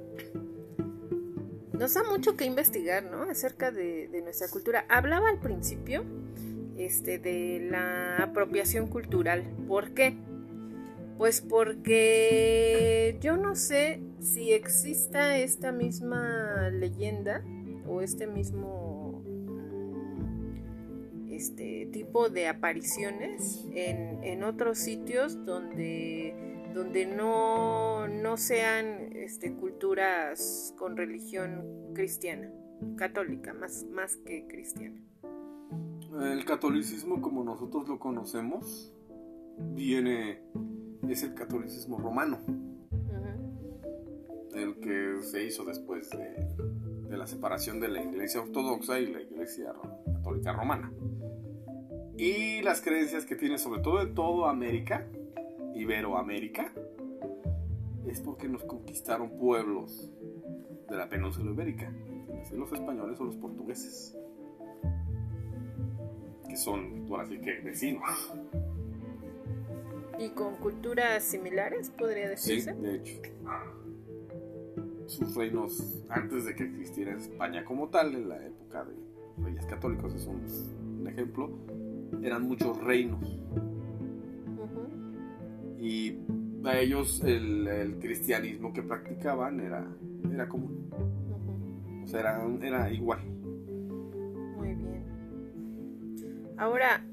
[1.78, 3.22] nos da mucho que investigar, ¿no?
[3.22, 4.84] Acerca de, nuestra cultura.
[4.88, 6.04] Hablaba al principio
[6.76, 9.44] este, de la apropiación cultural.
[9.68, 10.16] ¿Por qué?
[11.18, 17.44] Pues porque yo no sé si exista esta misma leyenda
[17.86, 18.77] o este mismo
[21.38, 26.34] este tipo de apariciones en, en otros sitios donde,
[26.74, 32.50] donde no, no sean este, culturas con religión cristiana,
[32.96, 35.00] católica, más, más que cristiana.
[36.20, 38.92] El catolicismo como nosotros lo conocemos
[39.74, 40.42] viene,
[41.08, 42.40] es el catolicismo romano,
[44.56, 49.20] el que se hizo después de, de la separación de la iglesia ortodoxa y la
[49.20, 49.72] iglesia
[50.28, 50.92] católica romana
[52.16, 55.06] y las creencias que tiene sobre todo en toda América,
[55.74, 56.72] Iberoamérica,
[58.06, 60.12] es porque nos conquistaron pueblos
[60.90, 61.92] de la península ibérica,
[62.52, 64.18] los españoles o los portugueses,
[66.48, 68.34] que son, por así que, vecinos.
[70.18, 72.74] ¿Y con culturas similares, podría decirse?
[72.74, 73.22] Sí, de hecho.
[75.06, 79.07] Sus reinos, antes de que existiera España como tal, en la época de
[79.42, 81.50] reyes católicos, es un ejemplo,
[82.22, 83.40] eran muchos reinos.
[85.78, 86.18] Y
[86.64, 89.86] a ellos el, cristianismo que practicaban era,
[90.32, 90.90] era común.
[92.02, 93.20] O sea, era, era igual.
[94.56, 95.04] Muy bien.
[96.56, 97.04] Ahora,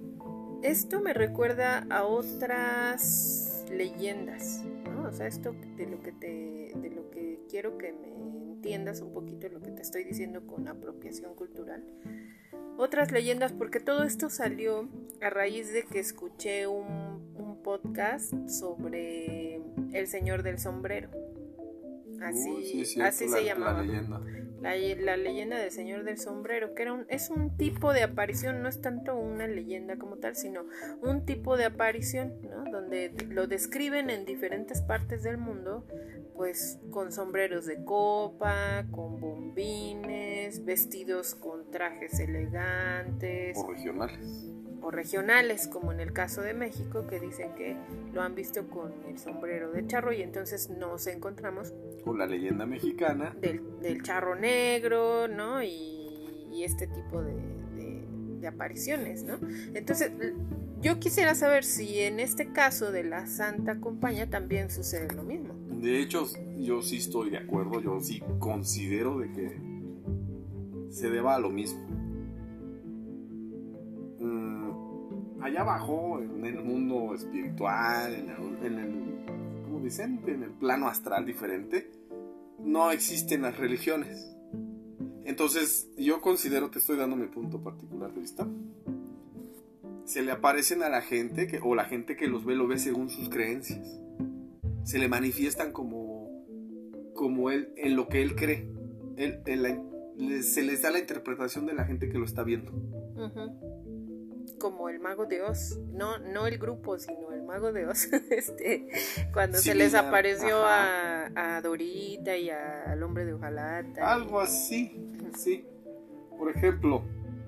[0.63, 4.63] esto me recuerda a otras leyendas.
[5.07, 9.13] O sea, esto de lo que te, de lo que quiero que me entiendas un
[9.13, 11.83] poquito lo que te estoy diciendo con apropiación cultural
[12.77, 14.89] otras leyendas, porque todo esto salió
[15.21, 17.23] a raíz de que escuché un,
[17.63, 19.59] podcast sobre
[19.91, 21.09] el señor del sombrero.
[22.21, 23.81] Así, Uh, así se llamaba.
[23.81, 24.21] La leyenda.
[24.65, 28.67] La, leyenda del señor del sombrero, que era un, es un tipo de aparición, no
[28.67, 30.65] es tanto una leyenda como tal, sino
[31.03, 32.33] un tipo de aparición.
[32.71, 35.85] Donde lo describen en diferentes partes del mundo,
[36.35, 43.57] pues con sombreros de copa, con bombines, vestidos con trajes elegantes.
[43.57, 44.51] O regionales
[44.85, 47.75] o regionales, como en el caso de México, que dicen que
[48.13, 51.73] lo han visto con el sombrero de charro y entonces nos encontramos
[52.03, 55.63] con la leyenda mexicana del, del charro negro, ¿no?
[55.63, 57.33] Y, y este tipo de,
[57.75, 58.03] de,
[58.39, 59.39] de, apariciones, ¿no?
[59.73, 60.11] Entonces,
[60.81, 65.55] yo quisiera saber si en este caso de la Santa Compañía también sucede lo mismo.
[65.67, 66.27] De hecho,
[66.59, 72.04] yo sí estoy de acuerdo, yo sí considero de que se deba a lo mismo
[75.45, 80.21] allá abajo, en el mundo espiritual, en el, en el, ¿cómo dicen?
[80.25, 81.91] En el plano astral diferente,
[82.59, 84.35] no existen las religiones.
[85.23, 88.47] Entonces, yo considero, te estoy dando mi punto particular de vista,
[90.05, 92.77] se le aparecen a la gente, que, o la gente que los ve, lo ve
[92.77, 93.99] según sus creencias.
[94.83, 96.29] Se le manifiestan como,
[97.15, 98.67] como él, en lo que él cree.
[99.17, 102.71] Él, él, se les da la interpretación de la gente que lo está viendo.
[102.71, 103.84] Uh
[104.65, 108.87] como el mago de Oz, no, no el grupo, sino el mago de Oz, este,
[109.31, 114.11] cuando sí, se les apareció a, a, Dorita y a, al hombre de hojalata.
[114.11, 114.99] Algo así,
[115.37, 115.67] sí.
[116.35, 117.03] Por ejemplo,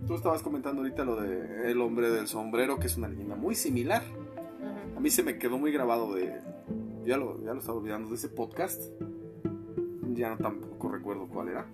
[0.06, 3.56] tú estabas comentando ahorita lo de el hombre del sombrero, que es una leyenda muy
[3.56, 4.04] similar.
[4.16, 4.98] Uh -huh.
[4.98, 6.40] A mí se me quedó muy grabado de,
[7.04, 8.80] ya lo, ya lo estaba olvidando, de ese podcast.
[10.14, 11.66] Ya no tampoco recuerdo cuál era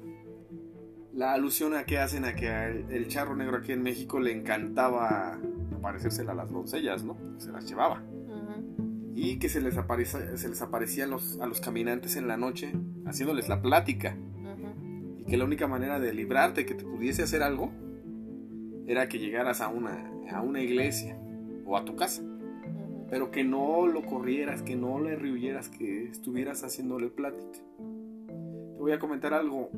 [1.14, 4.32] la alusión a que hacen a que el, el, charro negro aquí en México le
[4.32, 5.39] encantaba
[5.82, 7.18] parecérsela a las doncellas, ¿no?
[7.38, 8.01] Se las llevaba.
[8.01, 9.11] Uh -huh.
[9.14, 12.38] Y que se les, aparece, se les aparecía a los, a los, caminantes en la
[12.38, 12.74] noche
[13.05, 14.18] haciéndoles la plática.
[14.18, 15.22] Uh -huh.
[15.22, 17.72] Y que la única manera de librarte, que te pudiese hacer algo,
[18.88, 21.18] era que llegaras a una, a una iglesia
[21.66, 22.24] o a tu casa.
[22.24, 23.07] Uh -huh.
[23.11, 27.59] Pero que no lo corrieras, que no le rehuyeras, que estuvieras haciéndole plática.
[28.76, 29.70] Te voy a comentar algo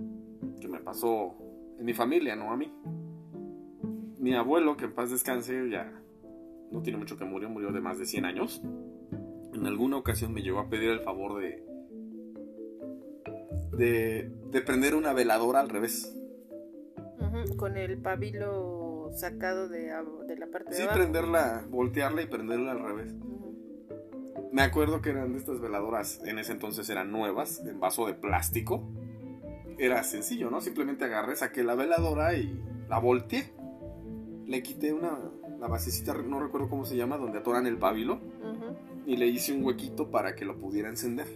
[0.60, 1.36] que me pasó
[1.78, 2.72] en mi familia, no a mí.
[4.20, 5.91] Mi abuelo, que en paz descanse, ya
[6.72, 8.62] no tiene mucho que murió, murió de más de 100 años.
[9.53, 11.64] En alguna ocasión me llegó a pedir el favor de,
[13.78, 16.18] de, de prender una veladora al revés.
[17.20, 19.93] Uh -huh, con el pabilo sacado de,
[20.28, 20.99] de la parte sí, de abajo.
[20.99, 23.14] prenderla, voltearla y prenderla al revés.
[23.14, 24.49] Uh -huh.
[24.51, 28.14] Me acuerdo que eran de estas veladoras, en ese entonces eran nuevas, en vaso de
[28.14, 28.89] plástico
[29.78, 30.61] era sencillo, ¿no?
[30.61, 33.51] Simplemente agarré, saqué la veladora y la volteé.
[34.45, 35.17] Le quité una,
[35.59, 38.15] la basecita, no recuerdo cómo se llama, donde atoran el pábilo.
[38.15, 38.76] Uh -huh.
[39.05, 41.28] Y le hice un huequito para que lo pudiera encender.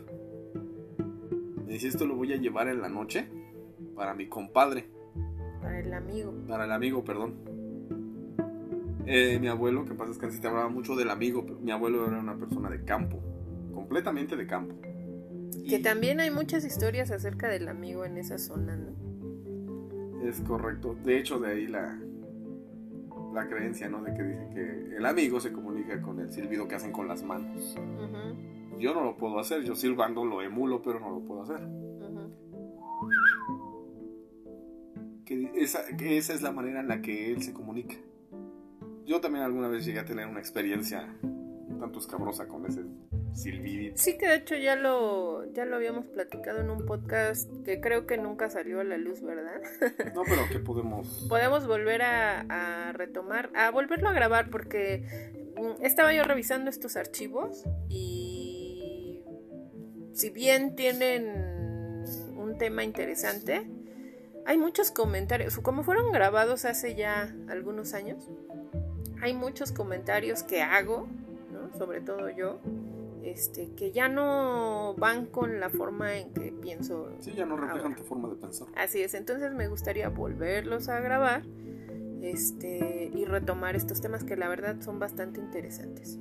[1.65, 3.29] Me dice, esto lo voy a llevar en la noche
[3.95, 4.89] para mi compadre.
[5.61, 6.33] Para el amigo.
[6.47, 7.35] Para el amigo, perdón.
[9.05, 11.45] Eh, mi abuelo, que en paz descanse, te hablaba mucho del amigo.
[11.45, 13.19] Pero mi abuelo era una persona de campo.
[13.73, 14.75] Completamente de campo.
[15.67, 20.21] Que también hay muchas historias acerca del amigo en esa zona, ¿no?
[20.23, 20.95] Es correcto.
[21.03, 21.99] De hecho, de ahí la,
[23.33, 24.03] la creencia, ¿no?
[24.03, 27.23] De que dicen que el amigo se comunica con el silbido que hacen con las
[27.23, 27.75] manos.
[27.77, 28.79] Uh -huh.
[28.79, 29.63] Yo no lo puedo hacer.
[29.63, 31.61] Yo silbando lo emulo, pero no lo puedo hacer.
[31.61, 32.49] Uh -huh.
[35.29, 37.95] que, esa, que esa es la manera en la que él se comunica.
[39.05, 42.83] Yo también alguna vez llegué a tener una experiencia un tanto escabrosa con ese
[43.33, 43.97] silbidito.
[43.97, 48.05] Sí, que de hecho ya lo, ya lo habíamos platicado en un podcast que creo
[48.05, 49.61] que nunca salió a la luz, ¿verdad?
[50.15, 51.25] No, pero que podemos...
[51.29, 56.95] Podemos volver a, a retomar, a volverlo a grabar porque mm, estaba yo revisando estos
[56.95, 59.23] archivos y
[60.13, 62.03] si bien tienen
[62.35, 63.69] un tema interesante,
[64.45, 68.27] hay muchos comentarios, como fueron grabados hace ya algunos años,
[69.21, 71.07] hay muchos comentarios que hago,
[71.51, 71.77] ¿no?
[71.77, 72.59] sobre todo yo,
[73.23, 77.09] este, que ya no van con la forma en que pienso.
[77.19, 78.67] Sí, ya no reflejan tu forma de pensar.
[78.75, 81.43] Así es, entonces me gustaría volverlos a grabar
[82.21, 86.19] este, y retomar estos temas que la verdad son bastante interesantes.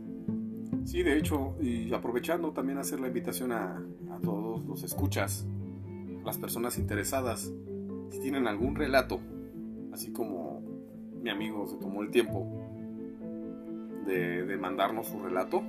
[0.84, 5.46] Sí, de hecho, y aprovechando también hacer la invitación a, a todos los escuchas,
[6.24, 7.52] las personas interesadas,
[8.10, 9.20] si tienen algún relato,
[9.92, 10.62] así como
[11.22, 12.46] mi amigo se tomó el tiempo
[14.06, 15.62] de, de mandarnos su relato,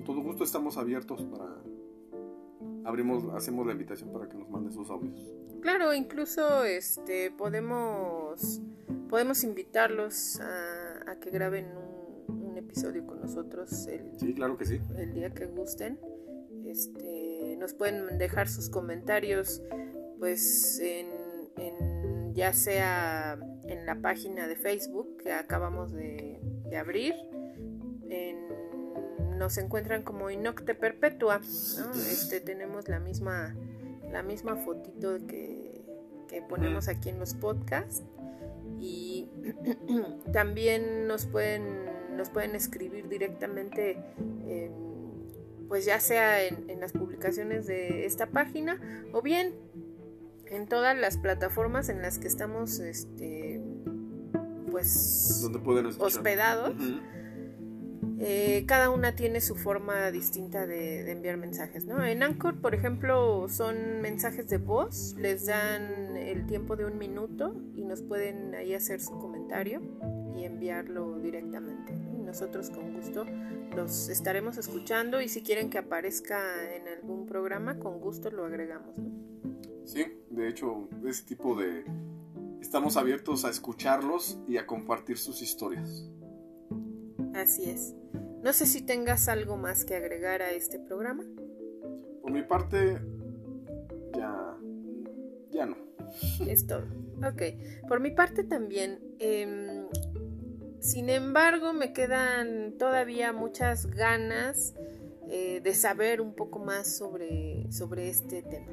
[0.00, 1.62] con todo gusto estamos abiertos para
[2.84, 5.20] abrimos hacemos la invitación para que nos mande sus audios
[5.60, 8.62] claro incluso este podemos
[9.08, 11.66] podemos invitarlos a, a que graben
[12.28, 14.80] un, un, episodio con nosotros el, sí, claro que sí.
[14.96, 15.98] el día que gusten.
[16.64, 19.62] Este, nos pueden dejar sus comentarios
[20.18, 21.08] pues en,
[21.56, 27.14] en ya sea en la página de Facebook que acabamos de, de abrir.
[29.40, 31.38] Nos encuentran como Inocte Perpetua.
[31.38, 31.92] ¿no?
[31.94, 33.56] Este, tenemos la misma,
[34.12, 35.82] la misma fotito que,
[36.28, 38.02] que ponemos aquí en los podcasts.
[38.78, 39.30] Y
[40.32, 41.86] también nos pueden,
[42.18, 43.96] nos pueden escribir directamente,
[44.44, 44.70] eh,
[45.68, 48.78] pues ya sea en, en las publicaciones de esta página
[49.14, 49.54] o bien
[50.44, 53.62] en todas las plataformas en las que estamos este
[54.70, 56.22] pues pueden escuchar.
[58.22, 62.04] Eh, cada una tiene su forma distinta de, de enviar mensajes ¿no?
[62.04, 67.54] en Anchor por ejemplo son mensajes de voz les dan el tiempo de un minuto
[67.74, 69.80] y nos pueden ahí hacer su comentario
[70.36, 72.22] y enviarlo directamente ¿no?
[72.22, 73.24] Nosotros con gusto
[73.74, 78.98] los estaremos escuchando y si quieren que aparezca en algún programa con gusto lo agregamos
[78.98, 79.10] ¿no?
[79.90, 81.84] Sí, de hecho, ese tipo de...
[82.60, 86.08] Estamos abiertos a escucharlos y a compartir sus historias.
[87.34, 87.94] Así es.
[88.42, 91.24] No sé si tengas algo más que agregar a este programa.
[92.22, 92.98] Por mi parte,
[94.16, 94.56] ya...
[95.50, 95.76] Ya no.
[96.46, 96.84] Es todo.
[97.18, 97.42] Ok.
[97.88, 98.98] Por mi parte también.
[99.18, 99.86] em,
[100.80, 104.74] sin embargo, me quedan todavía muchas ganas
[105.28, 108.72] eh, de saber un poco más sobre, sobre este tema.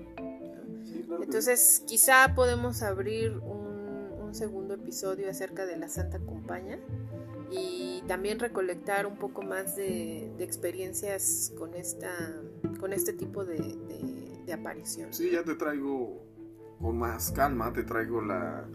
[0.86, 6.20] Sí, claro que Entonces, quizá podemos abrir un, un segundo episodio acerca de la Santa
[6.20, 6.80] Compañía
[8.08, 12.42] también recolectar un poco más de, de experiencias con, esta,
[12.80, 15.14] con este tipo de, de, de aparición.
[15.14, 16.24] Sí, ya te traigo
[16.80, 18.68] con más calma, te traigo la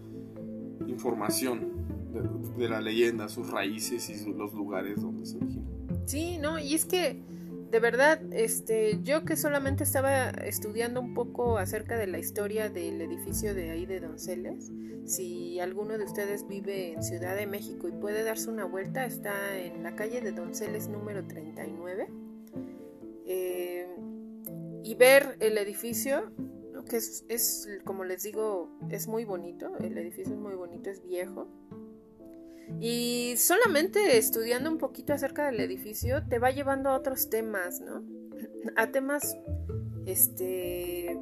[0.87, 1.72] información
[2.12, 5.66] de, de la leyenda, sus raíces y los lugares donde se origina.
[6.05, 7.22] Sí, no, y es que
[7.73, 13.01] de verdad, este, yo que solamente estaba estudiando un poco acerca de la historia del
[13.01, 14.70] edificio de ahí de Donceles,
[15.07, 19.57] si alguno de ustedes vive en Ciudad de México y puede darse una vuelta, está
[19.59, 22.09] en la calle de Donceles número 39,
[23.25, 23.89] eh,
[24.83, 26.31] y ver el edificio,
[26.91, 31.03] que es, es, como les digo, es muy bonito, el edificio es muy bonito, es
[31.03, 31.49] viejo,
[32.81, 38.03] y solamente estudiando un poquito acerca del edificio te va llevando a otros temas, ¿no?
[38.77, 39.37] A temas
[40.07, 41.19] este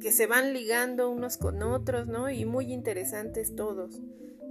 [0.00, 2.30] que se van ligando unos con otros, ¿no?
[2.30, 4.00] Y muy interesantes todos.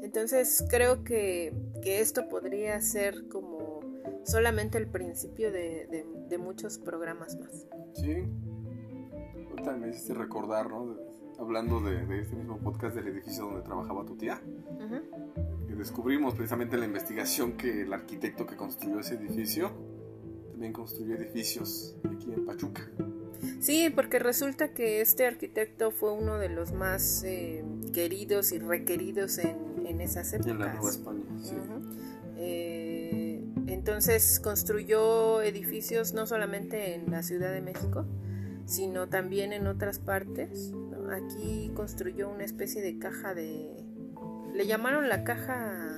[0.01, 3.79] Entonces creo que, que esto podría ser como
[4.23, 7.67] solamente el principio de, de- de muchos programas más.
[7.93, 8.23] Sí.
[9.51, 10.97] Ahorita me hiciste recordar, ¿no?
[11.37, 14.41] Hablando de, de este mismo podcast del edificio donde trabajaba tu tía.
[14.43, 15.01] Ujú.
[15.35, 19.71] que descubrimos precisamente en la investigación que el arquitecto que construyó ese edificio
[20.51, 22.89] también construyó edificios aquí en Pachuca.
[23.59, 27.63] Sí, porque resulta que este arquitecto fue uno de los más eh,
[27.93, 30.51] queridos y requeridos en, en esas épocas.
[30.53, 31.55] En la Nueva España, sí.
[32.37, 38.05] Eh, entonces construyó edificios no solamente en la Ciudad de México,
[38.65, 40.71] sino también en otras partes.
[40.71, 41.11] ¿no?
[41.11, 43.84] Aquí construyó una especie de caja de...
[44.55, 45.91] Le llamaron la caja...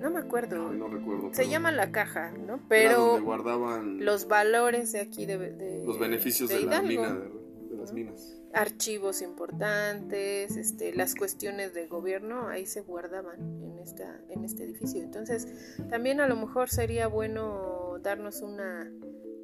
[0.00, 0.70] No me acuerdo.
[0.70, 1.28] Ay, no recuerdo.
[1.34, 2.60] Se pero llama la caja, ¿no?
[2.70, 5.36] Pero donde guardaban los valores de aquí de...
[5.38, 8.40] de- los beneficios de, la Hidalgo mina, de, de las minas.
[8.54, 15.02] archivos importantes, este, las cuestiones del gobierno, ahí se guardaban en, esta, en este edificio.
[15.02, 15.46] Entonces,
[15.90, 18.90] también a lo mejor sería bueno darnos una,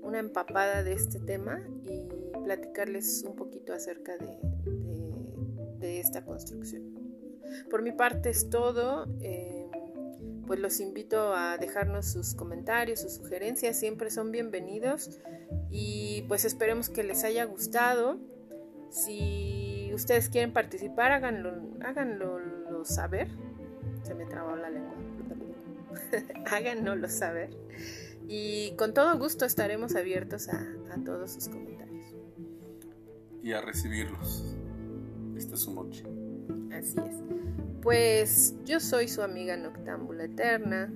[0.00, 2.08] una empapada de este tema y
[2.44, 6.95] platicarles un poquito acerca de, de- de esta construcción.
[7.70, 9.06] Por mi parte es todo.
[9.20, 9.66] eh,
[10.46, 15.18] pues los invito a dejarnos sus comentarios, sus sugerencias, siempre son bienvenidos
[15.70, 18.18] y pues esperemos que les haya gustado.
[18.90, 21.52] Si ustedes quieren participar, háganlo,
[21.84, 23.28] háganlo lo saber.
[24.04, 24.94] Se me trabó la lengua.
[24.94, 26.44] ahorita lo digo.
[26.50, 27.50] Háganoslo saber.
[28.28, 30.60] Y con todo gusto estaremos abiertos a,
[30.92, 32.14] a todos sus comentarios.
[33.42, 34.54] Y a recibirlos.
[35.36, 36.04] Esta es su noche.
[36.76, 37.22] Así es.
[37.82, 40.92] Pues yo soy su amiga Noctámbula Eterna.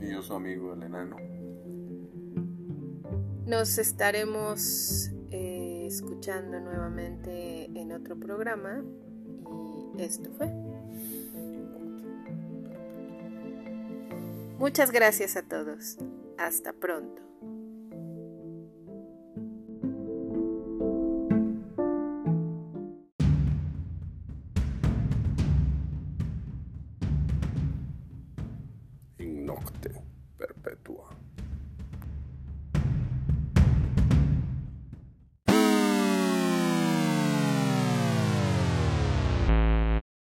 [0.00, 1.16] Y yo su amigo el enano.
[3.46, 8.84] Nos estaremos eh, escuchando nuevamente en otro programa.
[9.96, 10.52] Y esto fue.
[14.58, 15.98] Muchas gracias a todos.
[16.38, 17.22] Hasta pronto.